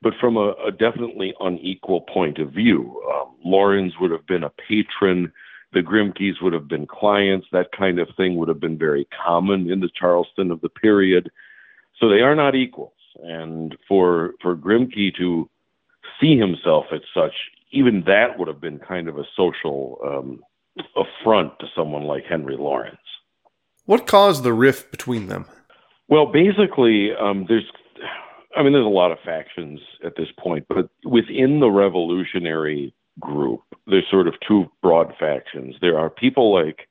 but 0.00 0.14
from 0.20 0.36
a, 0.36 0.54
a 0.64 0.70
definitely 0.70 1.34
unequal 1.40 2.02
point 2.02 2.38
of 2.38 2.52
view. 2.52 3.02
Um, 3.12 3.34
Laurens 3.44 3.94
would 4.00 4.10
have 4.12 4.26
been 4.26 4.44
a 4.44 4.50
patron, 4.50 5.32
the 5.72 5.82
Grimkes 5.82 6.40
would 6.40 6.52
have 6.52 6.68
been 6.68 6.86
clients. 6.86 7.46
That 7.52 7.72
kind 7.76 7.98
of 7.98 8.08
thing 8.16 8.36
would 8.36 8.48
have 8.48 8.60
been 8.60 8.78
very 8.78 9.06
common 9.26 9.70
in 9.70 9.80
the 9.80 9.90
Charleston 9.94 10.50
of 10.50 10.60
the 10.60 10.68
period. 10.68 11.30
So 11.98 12.08
they 12.08 12.20
are 12.20 12.34
not 12.34 12.54
equals. 12.54 12.92
And 13.22 13.76
for 13.88 14.34
for 14.40 14.56
Grimke 14.56 15.14
to 15.16 15.48
see 16.20 16.38
himself 16.38 16.86
as 16.92 17.00
such, 17.12 17.34
even 17.72 18.04
that 18.06 18.38
would 18.38 18.48
have 18.48 18.60
been 18.60 18.78
kind 18.78 19.08
of 19.08 19.18
a 19.18 19.24
social 19.36 19.98
um, 20.06 20.42
affront 20.96 21.58
to 21.60 21.66
someone 21.74 22.04
like 22.04 22.24
Henry 22.24 22.56
Laurens. 22.56 22.98
What 23.84 24.06
caused 24.06 24.42
the 24.42 24.52
rift 24.52 24.90
between 24.90 25.28
them? 25.28 25.46
Well, 26.08 26.26
basically, 26.26 27.10
um, 27.14 27.46
there's, 27.48 27.66
I 28.56 28.62
mean, 28.62 28.72
there's 28.72 28.84
a 28.84 28.88
lot 28.88 29.12
of 29.12 29.18
factions 29.24 29.80
at 30.04 30.16
this 30.16 30.28
point, 30.38 30.66
but 30.68 30.88
within 31.04 31.60
the 31.60 31.70
revolutionary 31.70 32.94
group, 33.20 33.62
there's 33.86 34.08
sort 34.10 34.28
of 34.28 34.34
two 34.46 34.70
broad 34.82 35.14
factions. 35.18 35.76
There 35.80 35.98
are 35.98 36.10
people 36.10 36.52
like 36.52 36.88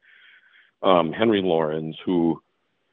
um, 0.81 1.11
Henry 1.11 1.41
Laurens 1.41 1.97
who 2.05 2.41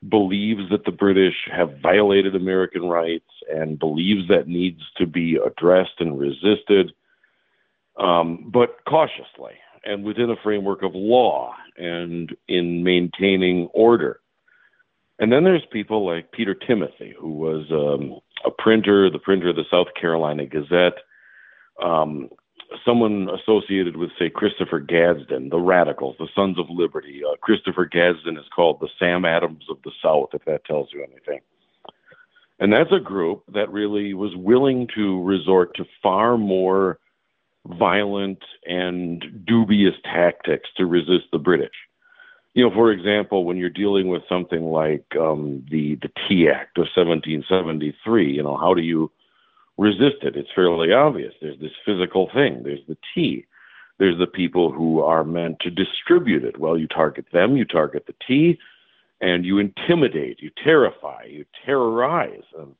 believes 0.08 0.62
that 0.70 0.84
the 0.84 0.92
British 0.92 1.34
have 1.50 1.78
violated 1.80 2.34
American 2.34 2.88
rights 2.88 3.30
and 3.52 3.78
believes 3.78 4.28
that 4.28 4.48
needs 4.48 4.80
to 4.96 5.06
be 5.06 5.36
addressed 5.36 6.00
and 6.00 6.18
resisted, 6.18 6.92
um, 7.98 8.50
but 8.52 8.78
cautiously 8.88 9.52
and 9.84 10.04
within 10.04 10.30
a 10.30 10.36
framework 10.42 10.82
of 10.82 10.94
law 10.94 11.54
and 11.76 12.34
in 12.48 12.82
maintaining 12.82 13.68
order. 13.74 14.20
And 15.18 15.30
then 15.30 15.44
there's 15.44 15.64
people 15.70 16.06
like 16.06 16.32
Peter 16.32 16.54
Timothy, 16.54 17.14
who 17.18 17.32
was 17.32 17.66
um, 17.70 18.18
a 18.44 18.50
printer, 18.50 19.10
the 19.10 19.18
printer 19.18 19.50
of 19.50 19.56
the 19.56 19.64
South 19.70 19.88
Carolina 20.00 20.46
Gazette, 20.46 20.98
um, 21.82 22.28
someone 22.84 23.28
associated 23.28 23.96
with, 23.96 24.10
say, 24.18 24.30
Christopher 24.30 24.80
Gadsden, 24.80 25.50
the 25.50 25.60
Radicals, 25.60 26.16
the 26.18 26.28
Sons 26.34 26.58
of 26.58 26.66
Liberty. 26.70 27.22
Uh, 27.24 27.36
Christopher 27.40 27.84
Gadsden 27.84 28.36
is 28.36 28.44
called 28.54 28.80
the 28.80 28.88
Sam 28.98 29.24
Adams 29.24 29.64
of 29.70 29.78
the 29.84 29.92
South, 30.02 30.30
if 30.32 30.44
that 30.46 30.64
tells 30.64 30.88
you 30.92 31.04
anything. 31.04 31.40
And 32.58 32.72
that's 32.72 32.92
a 32.92 33.00
group 33.00 33.42
that 33.52 33.72
really 33.72 34.14
was 34.14 34.34
willing 34.36 34.88
to 34.94 35.22
resort 35.22 35.74
to 35.76 35.84
far 36.02 36.38
more 36.38 36.98
violent 37.66 38.42
and 38.66 39.44
dubious 39.46 39.94
tactics 40.04 40.68
to 40.76 40.86
resist 40.86 41.24
the 41.32 41.38
British. 41.38 41.74
You 42.54 42.68
know, 42.68 42.74
for 42.74 42.92
example, 42.92 43.44
when 43.44 43.56
you're 43.56 43.70
dealing 43.70 44.08
with 44.08 44.22
something 44.28 44.64
like 44.64 45.06
um, 45.18 45.64
the 45.70 45.94
the 46.02 46.10
Tea 46.28 46.48
Act 46.48 46.76
of 46.76 46.86
1773, 46.94 48.30
you 48.30 48.42
know, 48.42 48.56
how 48.56 48.74
do 48.74 48.82
you 48.82 49.10
resist 49.78 50.22
it? 50.22 50.36
It's 50.36 50.50
fairly 50.54 50.92
obvious. 50.92 51.32
There's 51.40 51.58
this 51.60 51.72
physical 51.84 52.28
thing. 52.34 52.62
There's 52.62 52.86
the 52.88 52.98
tea. 53.14 53.46
There's 53.98 54.18
the 54.18 54.26
people 54.26 54.70
who 54.70 55.00
are 55.00 55.24
meant 55.24 55.60
to 55.60 55.70
distribute 55.70 56.44
it. 56.44 56.58
Well, 56.58 56.76
you 56.76 56.88
target 56.88 57.26
them. 57.32 57.56
You 57.56 57.64
target 57.64 58.06
the 58.06 58.14
tea, 58.26 58.58
and 59.20 59.46
you 59.46 59.58
intimidate. 59.58 60.42
You 60.42 60.50
terrify. 60.62 61.24
You 61.30 61.46
terrorize. 61.64 62.42
And 62.58 62.74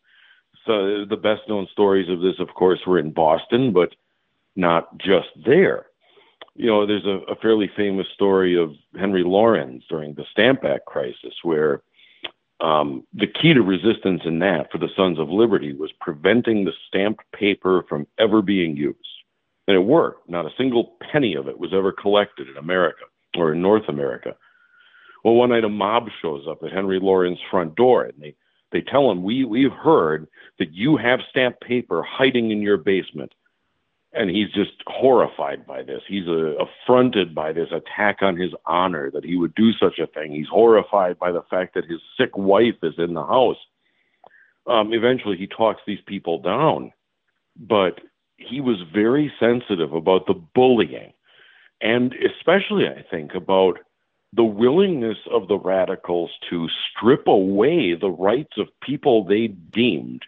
so 0.67 1.05
the 1.09 1.17
best 1.21 1.43
known 1.49 1.67
stories 1.73 2.11
of 2.11 2.21
this, 2.21 2.39
of 2.41 2.55
course, 2.55 2.81
were 2.87 2.99
in 2.99 3.13
Boston, 3.13 3.73
but 3.73 3.95
not 4.57 4.99
just 4.99 5.29
there. 5.45 5.87
You 6.55 6.67
know, 6.67 6.87
there's 6.87 7.07
a, 7.07 7.21
a 7.33 7.37
fairly 7.37 7.71
famous 7.77 8.07
story 8.15 8.57
of 8.57 8.75
Henry 8.99 9.23
Laurens 9.25 9.85
during 9.89 10.15
the 10.15 10.25
Stamp 10.31 10.65
Act 10.65 10.87
crisis 10.87 11.35
where 11.43 11.83
um, 12.63 13.05
the 13.13 13.27
key 13.27 13.55
to 13.55 13.63
resistance 13.63 14.23
in 14.25 14.39
that 14.39 14.71
for 14.71 14.79
the 14.79 14.91
Sons 14.97 15.19
of 15.19 15.29
Liberty 15.29 15.73
was 15.73 15.91
preventing 16.01 16.65
the 16.65 16.73
stamped 16.87 17.25
paper 17.33 17.85
from 17.89 18.07
ever 18.19 18.41
being 18.41 18.77
used. 18.77 18.99
And 19.67 19.77
it 19.77 19.81
worked. 19.81 20.29
Not 20.29 20.47
a 20.47 20.55
single 20.57 20.97
penny 21.11 21.35
of 21.35 21.49
it 21.49 21.59
was 21.59 21.73
ever 21.73 21.93
collected 21.93 22.49
in 22.49 22.57
America 22.57 23.05
or 23.37 23.53
in 23.53 23.63
North 23.63 23.89
America. 23.89 24.37
Well, 25.25 25.35
one 25.35 25.51
night 25.51 25.65
a 25.65 25.69
mob 25.69 26.09
shows 26.21 26.47
up 26.49 26.63
at 26.63 26.73
Henry 26.73 27.01
Laurens' 27.01 27.39
front 27.51 27.75
door 27.75 28.05
and 28.05 28.15
they, 28.21 28.35
they 28.71 28.81
tell 28.81 29.11
him, 29.11 29.23
we, 29.23 29.45
We've 29.45 29.73
heard 29.73 30.29
that 30.59 30.73
you 30.73 30.97
have 30.97 31.21
stamped 31.31 31.63
paper 31.63 32.03
hiding 32.03 32.51
in 32.51 32.61
your 32.61 32.77
basement 32.77 33.33
and 34.15 34.31
he's 34.31 34.51
just 34.51 34.73
horrified 34.87 35.67
by 35.67 35.83
this. 35.83 36.03
He's 36.07 36.29
uh, 36.29 36.55
affronted 36.57 37.35
by 37.35 37.53
this 37.53 37.69
attack 37.73 38.19
on 38.21 38.37
his 38.37 38.53
honor 38.67 39.11
that 39.11 39.25
he 39.25 39.37
would 39.37 39.55
do 39.55 39.73
such 39.73 39.99
a 39.99 40.07
thing. 40.07 40.33
He's 40.33 40.49
horrified 40.49 41.19
by 41.19 41.33
the 41.33 41.45
fact 41.49 41.75
that 41.75 41.87
his 41.87 42.01
sick 42.19 42.37
wife 42.37 42.77
is 42.83 42.95
in 42.99 43.15
the 43.15 43.25
house. 43.25 43.57
Um, 44.67 44.93
eventually, 44.93 45.37
he 45.37 45.47
talks 45.47 45.81
these 45.87 46.01
people 46.07 46.41
down, 46.41 46.93
but 47.57 48.01
he 48.37 48.61
was 48.61 48.83
very 48.93 49.33
sensitive 49.41 49.93
about 49.93 50.27
the 50.27 50.41
bullying, 50.55 51.13
and 51.81 52.15
especially, 52.15 52.87
I 52.87 53.05
think, 53.11 53.35
about 53.35 53.79
the 54.35 54.45
willingness 54.45 55.19
of 55.31 55.49
the 55.49 55.59
radicals 55.59 56.31
to 56.51 56.69
strip 56.91 57.27
away 57.27 57.95
the 57.95 58.11
rights 58.11 58.53
of 58.57 58.69
people 58.81 59.25
they 59.25 59.49
deemed 59.49 60.23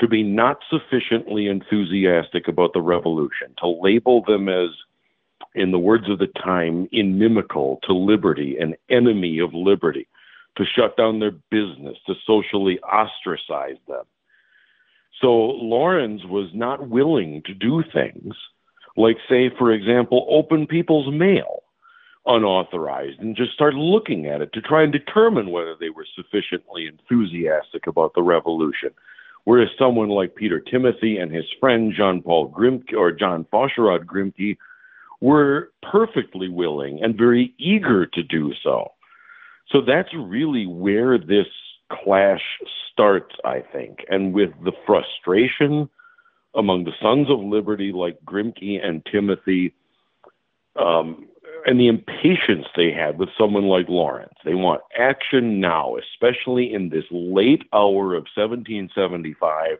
to 0.00 0.08
be 0.08 0.22
not 0.22 0.60
sufficiently 0.70 1.46
enthusiastic 1.46 2.48
about 2.48 2.72
the 2.72 2.80
revolution, 2.80 3.54
to 3.58 3.68
label 3.68 4.24
them 4.26 4.48
as, 4.48 4.70
in 5.54 5.70
the 5.70 5.78
words 5.78 6.08
of 6.08 6.18
the 6.18 6.26
time, 6.26 6.88
inimical 6.90 7.78
to 7.82 7.92
liberty, 7.92 8.56
an 8.58 8.74
enemy 8.88 9.38
of 9.38 9.52
liberty, 9.52 10.08
to 10.56 10.64
shut 10.64 10.96
down 10.96 11.20
their 11.20 11.32
business, 11.50 11.98
to 12.06 12.14
socially 12.26 12.80
ostracize 12.80 13.76
them. 13.86 14.04
So 15.20 15.28
Laurens 15.28 16.24
was 16.24 16.48
not 16.54 16.88
willing 16.88 17.42
to 17.44 17.54
do 17.54 17.84
things 17.92 18.34
like, 18.96 19.18
say, 19.28 19.50
for 19.58 19.70
example, 19.70 20.26
open 20.30 20.66
people's 20.66 21.12
mail 21.12 21.62
unauthorized 22.26 23.18
and 23.20 23.36
just 23.36 23.52
start 23.52 23.74
looking 23.74 24.26
at 24.26 24.40
it 24.40 24.52
to 24.52 24.60
try 24.60 24.82
and 24.82 24.92
determine 24.92 25.50
whether 25.50 25.74
they 25.78 25.90
were 25.90 26.06
sufficiently 26.14 26.86
enthusiastic 26.86 27.86
about 27.86 28.14
the 28.14 28.22
revolution. 28.22 28.90
Whereas 29.44 29.68
someone 29.78 30.08
like 30.08 30.34
Peter 30.34 30.60
Timothy 30.60 31.16
and 31.18 31.32
his 31.32 31.46
friend 31.58 31.92
John 31.96 32.22
Paul 32.22 32.50
Grimke 32.50 32.94
or 32.94 33.12
John 33.12 33.46
Faucheraud 33.50 34.04
Grimke 34.04 34.56
were 35.20 35.70
perfectly 35.82 36.48
willing 36.48 37.02
and 37.02 37.16
very 37.16 37.54
eager 37.58 38.06
to 38.06 38.22
do 38.22 38.52
so. 38.62 38.92
So 39.70 39.80
that's 39.80 40.12
really 40.14 40.66
where 40.66 41.18
this 41.18 41.46
clash 41.90 42.42
starts, 42.92 43.34
I 43.44 43.62
think, 43.72 44.04
and 44.08 44.32
with 44.32 44.50
the 44.64 44.72
frustration 44.86 45.88
among 46.54 46.84
the 46.84 46.92
Sons 47.00 47.30
of 47.30 47.38
Liberty 47.40 47.92
like 47.92 48.18
Grimke 48.24 48.84
and 48.84 49.04
Timothy, 49.10 49.72
um, 50.76 51.26
and 51.66 51.78
the 51.78 51.88
impatience 51.88 52.66
they 52.76 52.92
had 52.92 53.18
with 53.18 53.28
someone 53.38 53.64
like 53.64 53.88
Laurens. 53.88 54.36
They 54.44 54.54
want 54.54 54.82
action 54.98 55.60
now, 55.60 55.96
especially 55.96 56.72
in 56.72 56.88
this 56.88 57.04
late 57.10 57.62
hour 57.72 58.14
of 58.14 58.26
1775, 58.34 59.78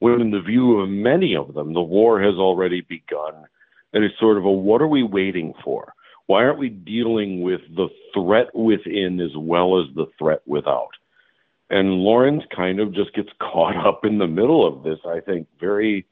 when, 0.00 0.20
in 0.20 0.30
the 0.30 0.40
view 0.40 0.80
of 0.80 0.88
many 0.88 1.36
of 1.36 1.54
them, 1.54 1.74
the 1.74 1.82
war 1.82 2.20
has 2.20 2.34
already 2.34 2.80
begun. 2.82 3.34
And 3.92 4.04
it's 4.04 4.18
sort 4.18 4.38
of 4.38 4.44
a 4.44 4.50
what 4.50 4.82
are 4.82 4.88
we 4.88 5.02
waiting 5.02 5.52
for? 5.64 5.92
Why 6.26 6.44
aren't 6.44 6.58
we 6.58 6.68
dealing 6.68 7.42
with 7.42 7.60
the 7.74 7.88
threat 8.14 8.54
within 8.54 9.20
as 9.20 9.36
well 9.36 9.80
as 9.80 9.86
the 9.94 10.06
threat 10.18 10.42
without? 10.46 10.90
And 11.70 11.94
Laurens 11.94 12.44
kind 12.54 12.80
of 12.80 12.92
just 12.92 13.14
gets 13.14 13.30
caught 13.40 13.76
up 13.76 14.04
in 14.04 14.18
the 14.18 14.26
middle 14.26 14.66
of 14.66 14.82
this, 14.82 14.98
I 15.06 15.20
think, 15.20 15.48
very 15.58 16.06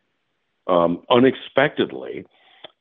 um, 0.67 1.02
unexpectedly 1.11 2.26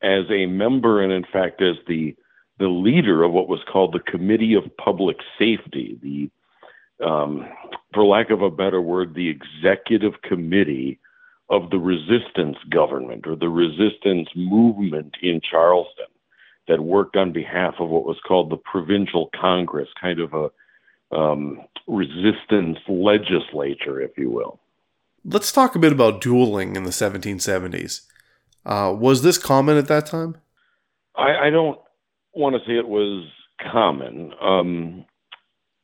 as 0.01 0.25
a 0.29 0.45
member 0.45 1.01
and, 1.01 1.11
in 1.11 1.23
fact, 1.31 1.61
as 1.61 1.75
the 1.87 2.15
the 2.59 2.67
leader 2.67 3.23
of 3.23 3.31
what 3.31 3.47
was 3.47 3.59
called 3.71 3.93
the 3.93 4.11
Committee 4.11 4.55
of 4.55 4.75
Public 4.77 5.17
Safety, 5.37 5.99
the 6.01 7.05
um, 7.05 7.47
for 7.93 8.03
lack 8.03 8.31
of 8.31 8.41
a 8.41 8.49
better 8.49 8.81
word, 8.81 9.13
the 9.13 9.29
executive 9.29 10.21
committee 10.23 10.99
of 11.49 11.69
the 11.69 11.77
resistance 11.77 12.57
government 12.69 13.25
or 13.27 13.35
the 13.35 13.49
resistance 13.49 14.27
movement 14.35 15.15
in 15.21 15.39
Charleston 15.39 16.07
that 16.67 16.81
worked 16.81 17.15
on 17.15 17.31
behalf 17.31 17.75
of 17.79 17.89
what 17.89 18.05
was 18.05 18.17
called 18.27 18.49
the 18.49 18.57
provincial 18.57 19.29
congress, 19.39 19.87
kind 19.99 20.19
of 20.19 20.33
a 20.33 21.15
um, 21.15 21.61
resistance 21.87 22.77
legislature, 22.89 24.01
if 24.01 24.17
you 24.17 24.29
will. 24.29 24.59
Let's 25.23 25.51
talk 25.51 25.75
a 25.75 25.79
bit 25.79 25.93
about 25.93 26.21
dueling 26.21 26.75
in 26.75 26.83
the 26.83 26.89
1770s. 26.89 28.01
Uh, 28.67 28.93
was 28.93 29.23
this 29.23 29.37
common 29.37 29.77
at 29.77 29.87
that 29.87 30.05
time? 30.05 30.35
I, 31.15 31.47
I 31.47 31.49
don't 31.49 31.79
want 32.33 32.55
to 32.55 32.59
say 32.67 32.77
it 32.77 32.87
was 32.87 33.25
common. 33.71 34.33
Um, 34.41 35.05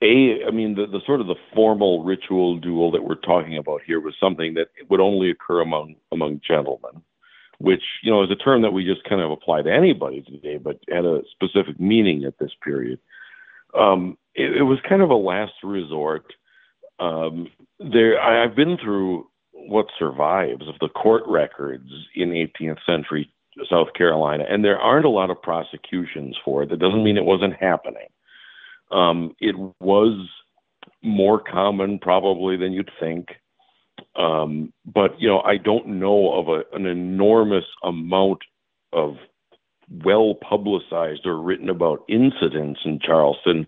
a, 0.02 0.44
I 0.46 0.52
mean, 0.52 0.76
the, 0.76 0.86
the 0.86 1.00
sort 1.06 1.22
of 1.22 1.28
the 1.28 1.38
formal 1.56 2.04
ritual 2.04 2.58
duel 2.60 2.92
that 2.92 3.06
we're 3.06 3.16
talking 3.16 3.58
about 3.58 3.82
here 3.88 4.02
was 4.02 4.16
something 4.20 4.56
that 4.56 4.68
would 4.90 5.00
only 5.00 5.32
occur 5.32 5.62
among 5.62 5.96
among 6.12 6.42
gentlemen, 6.46 7.02
which 7.60 7.84
you 8.04 8.12
know 8.12 8.22
is 8.22 8.30
a 8.30 8.36
term 8.36 8.64
that 8.64 8.74
we 8.74 8.84
just 8.84 9.06
kind 9.06 9.22
of 9.22 9.32
apply 9.32 9.62
to 9.62 9.74
anybody 9.74 10.22
today, 10.22 10.58
but 10.58 10.80
had 10.90 11.06
a 11.06 11.22
specific 11.32 11.80
meaning 11.80 12.26
at 12.26 12.38
this 12.38 12.52
period. 12.62 13.00
Um, 13.74 14.18
it, 14.36 14.58
it 14.58 14.64
was 14.64 14.80
kind 14.88 15.02
of 15.02 15.10
a 15.10 15.16
last 15.16 15.54
resort. 15.64 16.26
Um, 17.00 17.48
there, 17.80 18.20
I, 18.20 18.44
I've 18.44 18.58
been 18.58 18.78
through 18.78 19.28
what 19.54 19.88
survives 19.98 20.68
of 20.68 20.76
the 20.80 20.90
court 20.90 21.24
records 21.28 21.90
in 22.16 22.30
18th 22.30 22.80
century 22.86 23.32
South 23.70 23.94
Carolina, 23.96 24.46
and 24.50 24.64
there 24.64 24.80
aren't 24.80 25.06
a 25.06 25.10
lot 25.10 25.30
of 25.30 25.42
prosecutions 25.42 26.36
for 26.44 26.64
it. 26.64 26.70
That 26.70 26.80
doesn't 26.80 27.04
mean 27.04 27.18
it 27.18 27.26
wasn't 27.26 27.54
happening. 27.60 28.08
Um, 28.92 29.36
it 29.40 29.56
was 29.80 30.28
more 31.02 31.40
common 31.40 32.00
probably 32.00 32.58
than 32.58 32.74
you'd 32.74 32.92
think. 33.00 33.28
Um, 34.16 34.74
but 34.86 35.20
you 35.20 35.28
know, 35.28 35.42
I 35.42 35.58
don't 35.58 35.88
know 35.88 36.34
of 36.34 36.48
a, 36.48 36.76
an 36.76 36.86
enormous 36.86 37.66
amount 37.84 38.40
of 38.92 39.16
well 40.04 40.36
publicized 40.36 41.26
or 41.26 41.42
written 41.42 41.70
about 41.70 42.06
incidents 42.08 42.82
in 42.86 43.00
Charleston, 43.00 43.68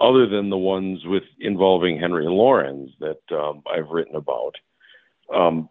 other 0.00 0.26
than 0.26 0.50
the 0.50 0.58
ones 0.58 1.00
with 1.04 1.24
involving 1.38 1.98
Henry 1.98 2.26
Laurens 2.26 2.90
that 3.00 3.20
um, 3.36 3.62
I've 3.72 3.90
written 3.90 4.16
about. 4.16 4.56
Um, 5.34 5.68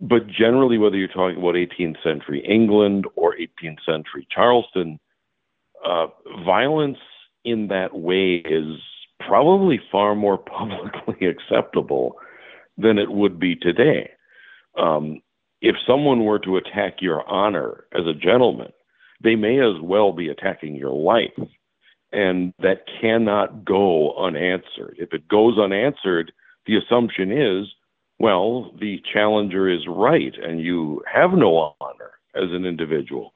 but 0.00 0.26
generally, 0.26 0.78
whether 0.78 0.96
you're 0.96 1.08
talking 1.08 1.38
about 1.38 1.54
18th 1.54 2.02
century 2.02 2.44
England 2.46 3.06
or 3.14 3.36
18th 3.36 3.78
century 3.86 4.26
Charleston, 4.30 4.98
uh, 5.84 6.06
violence 6.44 6.98
in 7.44 7.68
that 7.68 7.94
way 7.94 8.36
is 8.44 8.78
probably 9.20 9.80
far 9.90 10.14
more 10.14 10.38
publicly 10.58 11.26
acceptable 11.26 12.16
than 12.76 12.98
it 12.98 13.10
would 13.10 13.38
be 13.38 13.54
today. 13.54 14.10
Um, 14.78 15.20
if 15.60 15.76
someone 15.86 16.24
were 16.24 16.40
to 16.40 16.56
attack 16.56 16.96
your 17.00 17.28
honor 17.28 17.84
as 17.92 18.06
a 18.06 18.14
gentleman, 18.14 18.72
they 19.22 19.36
may 19.36 19.60
as 19.60 19.80
well 19.80 20.12
be 20.12 20.28
attacking 20.28 20.74
your 20.74 20.92
life. 20.92 21.48
And 22.12 22.52
that 22.58 22.84
cannot 23.00 23.64
go 23.64 24.14
unanswered. 24.16 24.96
If 24.98 25.12
it 25.12 25.28
goes 25.28 25.58
unanswered, 25.58 26.32
the 26.66 26.76
assumption 26.76 27.30
is 27.30 27.68
well, 28.22 28.70
the 28.78 29.02
challenger 29.12 29.68
is 29.68 29.80
right 29.88 30.32
and 30.40 30.60
you 30.60 31.02
have 31.12 31.32
no 31.32 31.74
honor 31.80 32.12
as 32.36 32.52
an 32.52 32.64
individual. 32.64 33.32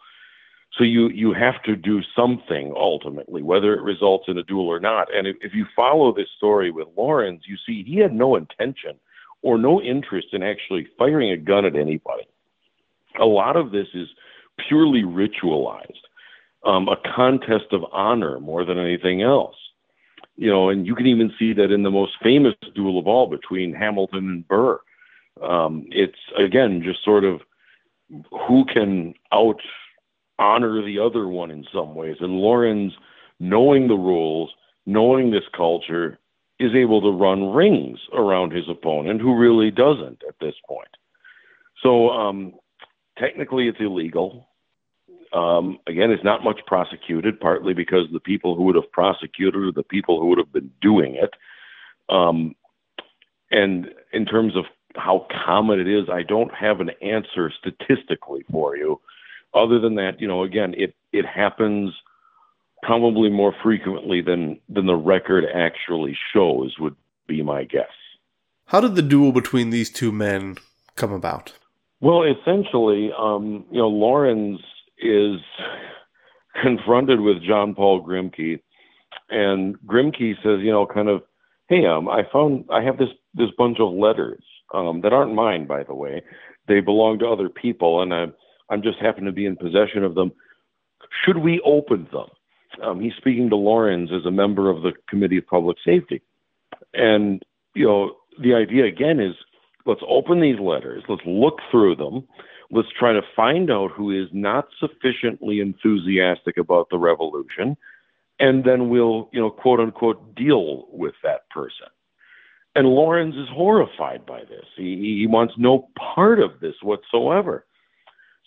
So 0.79 0.85
you, 0.85 1.09
you 1.09 1.35
have 1.35 1.61
to 1.65 1.75
do 1.75 2.03
something 2.15 2.73
ultimately, 2.77 3.43
whether 3.43 3.75
it 3.75 3.83
results 3.83 4.27
in 4.29 4.39
a 4.39 4.45
duel 4.45 4.69
or 4.69 4.79
not. 4.79 5.13
And 5.13 5.27
if, 5.27 5.37
if 5.41 5.55
you 5.55 5.67
follow 5.75 6.15
this 6.15 6.29
story 6.37 6.71
with 6.71 6.87
Laurens, 6.97 7.43
you 7.49 7.57
see 7.67 7.83
he 7.83 7.97
had 7.97 8.15
no 8.15 8.37
intention 8.37 8.93
or 9.43 9.59
no 9.59 9.83
interest 9.83 10.29
in 10.33 10.45
actually 10.45 10.87
firing 10.97 11.33
a 11.33 11.37
gun 11.37 11.65
at 11.65 11.75
anybody. 11.75 12.29
A 13.21 13.27
lot 13.27 13.57
of 13.57 13.73
this 13.73 13.89
is 13.93 14.07
purely 14.69 15.03
ritualized, 15.03 16.05
um, 16.65 16.87
a 16.87 16.97
contest 17.17 17.73
of 17.73 17.83
honor 17.91 18.39
more 18.39 18.65
than 18.65 18.79
anything 18.79 19.21
else 19.23 19.57
you 20.37 20.51
know, 20.51 20.69
and 20.69 20.87
you 20.87 20.95
can 20.95 21.07
even 21.07 21.33
see 21.39 21.53
that 21.55 21.73
in 21.73 21.83
the 21.83 21.91
most 21.91 22.13
famous 22.23 22.55
duel 22.75 22.99
of 22.99 23.07
all 23.07 23.27
between 23.27 23.75
Hamilton 23.75 24.29
and 24.29 24.49
Burr. 24.49 24.81
Um, 25.43 25.87
it's 25.91 26.19
again 26.39 26.83
just 26.83 27.05
sort 27.05 27.25
of 27.25 27.41
who 28.47 28.65
can 28.65 29.15
out 29.33 29.61
honor 30.39 30.85
the 30.85 30.99
other 30.99 31.27
one 31.29 31.51
in 31.51 31.67
some 31.73 31.95
ways. 31.95 32.17
And 32.21 32.39
Laurens, 32.39 32.93
knowing 33.41 33.89
the 33.89 33.95
rules, 33.95 34.51
knowing 34.85 35.31
this 35.31 35.45
culture, 35.55 36.19
is 36.59 36.75
able 36.75 37.01
to 37.03 37.11
run 37.11 37.53
rings 37.53 37.99
around 38.15 38.53
his 38.53 38.69
opponent, 38.69 39.21
who 39.21 39.37
really 39.37 39.71
doesn't 39.71 40.23
at 40.27 40.35
this 40.41 40.55
point. 40.67 40.89
So 41.83 42.11
um, 42.11 42.55
technically, 43.19 43.69
it's 43.69 43.81
illegal. 43.81 44.49
Um, 45.33 45.79
again, 45.87 46.11
it's 46.11 46.25
not 46.25 46.45
much 46.45 46.61
prosecuted, 46.67 47.41
partly 47.41 47.75
because 47.75 48.07
the 48.13 48.21
people 48.21 48.55
who 48.55 48.65
would 48.65 48.77
have 48.77 48.91
prosecuted 48.93 49.61
are 49.61 49.73
the 49.73 49.83
people 49.83 50.21
who 50.21 50.29
would 50.29 50.39
have 50.39 50.53
been 50.53 50.71
doing 50.81 51.17
it. 51.17 51.35
Um, 52.09 52.55
and 53.51 53.89
in 54.13 54.27
terms 54.27 54.57
of 54.57 54.65
how 54.95 55.27
common 55.45 55.81
it 55.81 55.89
is, 55.89 56.09
I 56.11 56.23
don't 56.23 56.53
have 56.55 56.81
an 56.81 56.91
answer 57.03 57.53
statistically 57.59 58.45
for 58.51 58.77
you. 58.77 59.01
Other 59.55 59.79
than 59.79 59.95
that, 59.97 60.21
you 60.21 60.29
know, 60.29 60.43
again, 60.43 60.75
it 60.77 60.95
it 61.13 61.25
happens 61.25 61.95
probably 62.83 63.31
more 63.31 63.55
frequently 63.63 64.21
than 64.21 64.61
than 64.69 64.87
the 64.87 64.95
record 64.95 65.45
actually 65.55 66.17
shows 66.33 66.77
would 66.79 66.97
be 67.27 67.43
my 67.43 67.65
guess. 67.65 67.91
How 68.67 68.81
did 68.81 68.97
the 68.97 69.03
duel 69.03 69.33
between 69.33 69.71
these 69.71 69.91
two 69.91 70.13
men 70.13 70.57
come 70.97 71.13
about? 71.13 71.53
Well, 72.01 72.25
essentially, 72.25 73.11
um, 73.17 73.65
you 73.71 73.79
know, 73.79 73.89
Laurens 73.89 74.61
is 74.99 75.41
confronted 76.63 77.21
with 77.21 77.43
John 77.43 77.75
Paul 77.75 78.07
Grimke, 78.07 78.61
and 79.31 79.79
Grimke 79.81 80.37
says, 80.43 80.61
you 80.61 80.71
know, 80.71 80.87
kind 80.87 81.09
of, 81.09 81.23
hey, 81.69 81.87
um, 81.87 82.09
I 82.09 82.23
found 82.33 82.65
I 82.71 82.83
have 82.83 82.99
this 82.99 83.11
this 83.35 83.51
bunch 83.59 83.79
of 83.81 83.93
letters 83.93 84.43
um, 84.75 85.01
that 85.03 85.13
aren't 85.13 85.35
mine, 85.35 85.67
by 85.67 85.83
the 85.83 85.95
way. 85.95 86.23
They 86.69 86.81
belong 86.81 87.19
to 87.21 87.29
other 87.29 87.49
people, 87.49 88.03
and 88.03 88.13
I'm 88.13 88.35
I'm 88.71 88.83
just 88.83 88.99
happen 88.99 89.25
to 89.25 89.33
be 89.33 89.47
in 89.47 89.57
possession 89.57 90.05
of 90.05 90.15
them. 90.15 90.33
Should 91.25 91.39
we 91.39 91.61
open 91.65 92.09
them? 92.13 92.29
Um, 92.83 93.01
he's 93.01 93.15
speaking 93.17 93.49
to 93.51 93.57
Laurens 93.57 94.11
as 94.13 94.27
a 94.27 94.31
member 94.31 94.69
of 94.69 94.83
the 94.83 94.93
Committee 95.09 95.39
of 95.39 95.47
Public 95.47 95.79
Safety, 95.85 96.23
and 96.95 97.43
you 97.75 97.87
know 97.87 98.17
the 98.41 98.55
idea 98.55 98.85
again 98.85 99.21
is 99.21 99.35
let's 99.87 100.03
open 100.09 100.41
these 100.41 100.59
letters, 100.59 101.05
let's 101.09 101.23
look 101.25 101.61
through 101.71 101.97
them, 101.97 102.27
Let's 102.71 102.89
try 102.99 103.13
to 103.13 103.23
find 103.35 103.71
out 103.71 103.93
who 103.93 104.11
is 104.11 104.29
not 104.33 104.69
sufficiently 104.81 105.61
enthusiastic 105.61 106.57
about 106.57 106.89
the 106.91 106.99
revolution, 106.99 107.77
and 108.39 108.65
then 108.65 108.89
we'll, 108.89 109.29
you 109.33 109.41
know, 109.41 109.51
quote 109.51 109.81
unquote, 109.81 110.35
deal 110.35 110.87
with 110.91 111.15
that 111.23 111.49
person. 111.51 111.87
And 112.75 112.89
Laurens 112.89 113.37
is 113.37 113.49
horrified 113.51 114.27
by 114.27 114.41
this. 114.41 114.67
He, 114.77 115.17
he 115.19 115.27
wants 115.27 115.55
no 115.57 115.89
part 115.97 116.41
of 116.41 116.61
this 116.61 116.75
whatsoever. 116.83 117.65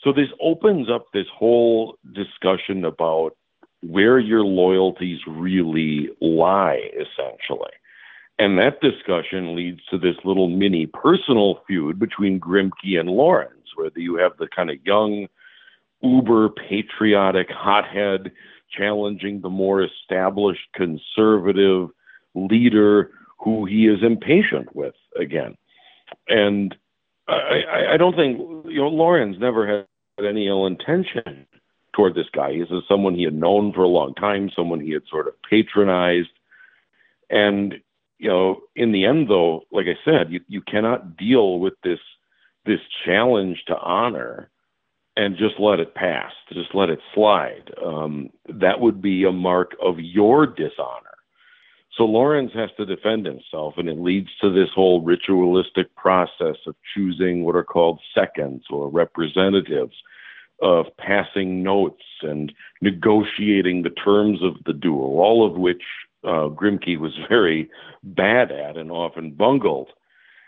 So 0.03 0.13
this 0.13 0.29
opens 0.39 0.89
up 0.89 1.07
this 1.13 1.25
whole 1.35 1.97
discussion 2.13 2.85
about 2.85 3.31
where 3.81 4.19
your 4.19 4.43
loyalties 4.43 5.19
really 5.27 6.09
lie, 6.21 6.89
essentially. 6.93 7.71
And 8.37 8.57
that 8.57 8.79
discussion 8.81 9.55
leads 9.55 9.81
to 9.89 9.97
this 9.97 10.15
little 10.23 10.47
mini 10.47 10.85
personal 10.85 11.61
feud 11.67 11.99
between 11.99 12.39
Grimke 12.39 12.99
and 12.99 13.09
Laurens 13.09 13.58
where 13.75 13.89
you 13.95 14.15
have 14.15 14.33
the 14.37 14.47
kind 14.47 14.69
of 14.69 14.77
young, 14.85 15.27
uber 16.01 16.49
patriotic 16.49 17.49
hothead 17.49 18.31
challenging 18.71 19.41
the 19.41 19.49
more 19.49 19.83
established 19.83 20.67
conservative 20.73 21.89
leader 22.35 23.11
who 23.39 23.65
he 23.65 23.87
is 23.87 24.03
impatient 24.03 24.75
with 24.75 24.95
again. 25.19 25.55
And 26.27 26.75
I, 27.27 27.93
I 27.93 27.97
don't 27.97 28.15
think, 28.15 28.37
you 28.65 28.81
know, 28.81 28.89
Laurens 28.89 29.39
never 29.39 29.67
had 29.67 30.25
any 30.25 30.47
ill 30.47 30.65
intention 30.65 31.45
toward 31.93 32.15
this 32.15 32.29
guy. 32.33 32.53
He's 32.53 32.67
someone 32.87 33.15
he 33.15 33.23
had 33.23 33.33
known 33.33 33.73
for 33.73 33.83
a 33.83 33.87
long 33.87 34.13
time, 34.15 34.49
someone 34.55 34.79
he 34.79 34.91
had 34.91 35.03
sort 35.09 35.27
of 35.27 35.33
patronized. 35.49 36.29
And, 37.29 37.75
you 38.17 38.29
know, 38.29 38.61
in 38.75 38.91
the 38.91 39.05
end, 39.05 39.29
though, 39.29 39.63
like 39.71 39.85
I 39.87 39.97
said, 40.03 40.31
you, 40.31 40.41
you 40.47 40.61
cannot 40.61 41.17
deal 41.17 41.59
with 41.59 41.73
this 41.83 41.99
this 42.65 42.79
challenge 43.05 43.63
to 43.67 43.77
honor 43.77 44.49
and 45.15 45.37
just 45.37 45.59
let 45.59 45.79
it 45.79 45.95
pass, 45.95 46.31
just 46.53 46.73
let 46.73 46.89
it 46.89 46.99
slide. 47.13 47.71
Um, 47.83 48.29
that 48.47 48.79
would 48.79 49.01
be 49.01 49.23
a 49.25 49.31
mark 49.31 49.75
of 49.81 49.99
your 49.99 50.45
dishonor. 50.45 51.09
So 51.97 52.05
Laurens 52.05 52.51
has 52.53 52.69
to 52.77 52.85
defend 52.85 53.25
himself, 53.25 53.73
and 53.77 53.89
it 53.89 53.99
leads 53.99 54.29
to 54.39 54.49
this 54.49 54.69
whole 54.73 55.01
ritualistic 55.01 55.93
process 55.95 56.55
of 56.65 56.75
choosing 56.95 57.43
what 57.43 57.55
are 57.55 57.63
called 57.63 57.99
seconds 58.15 58.63
or 58.69 58.87
representatives, 58.87 59.95
of 60.61 60.85
passing 60.97 61.63
notes 61.63 62.03
and 62.21 62.51
negotiating 62.81 63.83
the 63.83 63.89
terms 63.89 64.41
of 64.43 64.53
the 64.65 64.73
duel, 64.73 65.19
all 65.19 65.45
of 65.45 65.57
which 65.57 65.83
uh, 66.23 66.47
Grimke 66.49 66.97
was 66.97 67.17
very 67.29 67.69
bad 68.03 68.51
at 68.51 68.77
and 68.77 68.91
often 68.91 69.31
bungled. 69.31 69.89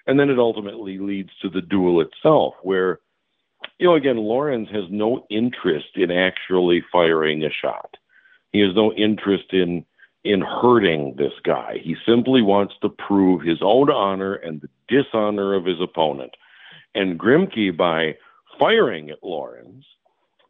And 0.08 0.20
then 0.20 0.30
it 0.30 0.40
ultimately 0.40 0.98
leads 0.98 1.30
to 1.42 1.50
the 1.50 1.62
duel 1.62 2.02
itself, 2.02 2.56
where, 2.64 3.00
you 3.78 3.88
know, 3.88 3.96
again, 3.96 4.18
Laurens 4.18 4.70
has 4.72 4.86
no 4.90 5.26
interest 5.30 5.96
in 5.96 6.12
actually 6.12 6.84
firing 6.92 7.44
a 7.44 7.52
shot. 7.52 7.98
He 8.52 8.60
has 8.62 8.76
no 8.76 8.94
interest 8.94 9.54
in 9.54 9.86
in 10.24 10.42
hurting 10.42 11.16
this 11.18 11.34
guy. 11.44 11.80
He 11.82 11.96
simply 12.06 12.44
wants 12.44 12.76
to 12.82 12.90
prove 12.90 13.42
his 13.42 13.58
own 13.62 13.90
honor 13.90 14.36
and 14.36 14.62
the 14.62 14.70
dishonor 14.88 15.56
of 15.56 15.66
his 15.66 15.82
opponent. 15.82 16.36
And 16.94 17.20
Grimke, 17.20 17.76
by 17.76 18.18
firing 18.60 19.10
at 19.10 19.24
Laurens, 19.24 19.84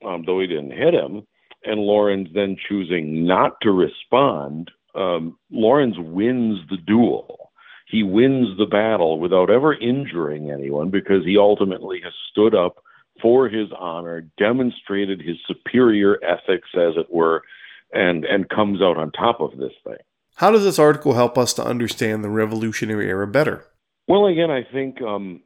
um, 0.05 0.23
though 0.25 0.41
he 0.41 0.47
didn't 0.47 0.71
hit 0.71 0.93
him, 0.93 1.25
and 1.63 1.79
Laurens 1.79 2.27
then 2.33 2.57
choosing 2.67 3.25
not 3.25 3.61
to 3.61 3.71
respond, 3.71 4.71
um, 4.95 5.37
Laurens 5.51 5.95
wins 5.97 6.59
the 6.69 6.77
duel. 6.77 7.50
He 7.91 8.03
wins 8.03 8.57
the 8.57 8.65
battle 8.65 9.19
without 9.19 9.49
ever 9.49 9.73
injuring 9.73 10.49
anyone 10.49 10.91
because 10.91 11.25
he 11.25 11.37
ultimately 11.37 11.99
has 12.01 12.13
stood 12.31 12.55
up 12.55 12.81
for 13.21 13.49
his 13.49 13.67
honor, 13.77 14.21
demonstrated 14.37 15.21
his 15.21 15.35
superior 15.45 16.17
ethics, 16.23 16.69
as 16.73 16.93
it 16.95 17.13
were, 17.13 17.43
and 17.91 18.23
and 18.23 18.47
comes 18.47 18.81
out 18.81 18.97
on 18.97 19.11
top 19.11 19.41
of 19.41 19.57
this 19.57 19.73
thing. 19.83 19.97
How 20.35 20.51
does 20.51 20.63
this 20.63 20.79
article 20.79 21.15
help 21.15 21.37
us 21.37 21.53
to 21.55 21.65
understand 21.65 22.23
the 22.23 22.29
Revolutionary 22.29 23.09
Era 23.09 23.27
better? 23.27 23.65
Well, 24.07 24.25
again, 24.25 24.49
I 24.49 24.63
think 24.63 25.01
um, 25.01 25.41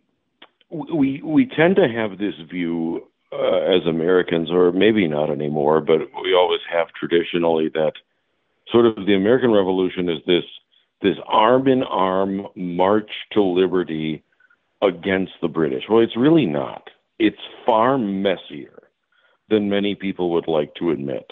we 0.69 1.23
we 1.23 1.47
tend 1.47 1.77
to 1.77 1.87
have 1.87 2.19
this 2.19 2.35
view 2.47 3.07
uh, 3.33 3.57
as 3.57 3.87
Americans, 3.87 4.51
or 4.51 4.71
maybe 4.71 5.07
not 5.07 5.31
anymore, 5.31 5.81
but 5.81 5.99
we 6.23 6.35
always 6.35 6.61
have 6.71 6.89
traditionally 6.93 7.69
that 7.73 7.93
sort 8.71 8.85
of 8.85 9.07
the 9.07 9.15
American 9.15 9.51
Revolution 9.51 10.09
is 10.09 10.19
this 10.27 10.43
this 11.01 11.17
arm 11.27 11.67
in 11.67 11.83
arm 11.83 12.47
march 12.55 13.11
to 13.31 13.41
liberty 13.41 14.23
against 14.81 15.33
the 15.41 15.47
British. 15.47 15.83
Well, 15.89 16.01
it's 16.01 16.17
really 16.17 16.45
not. 16.45 16.89
It's 17.19 17.37
far 17.65 17.97
messier 17.97 18.83
than 19.49 19.69
many 19.69 19.95
people 19.95 20.31
would 20.31 20.47
like 20.47 20.73
to 20.75 20.91
admit. 20.91 21.31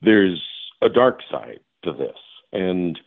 There's 0.00 0.42
a 0.82 0.88
dark 0.88 1.20
side 1.30 1.60
to 1.84 1.92
this, 1.92 2.16
and 2.52 2.98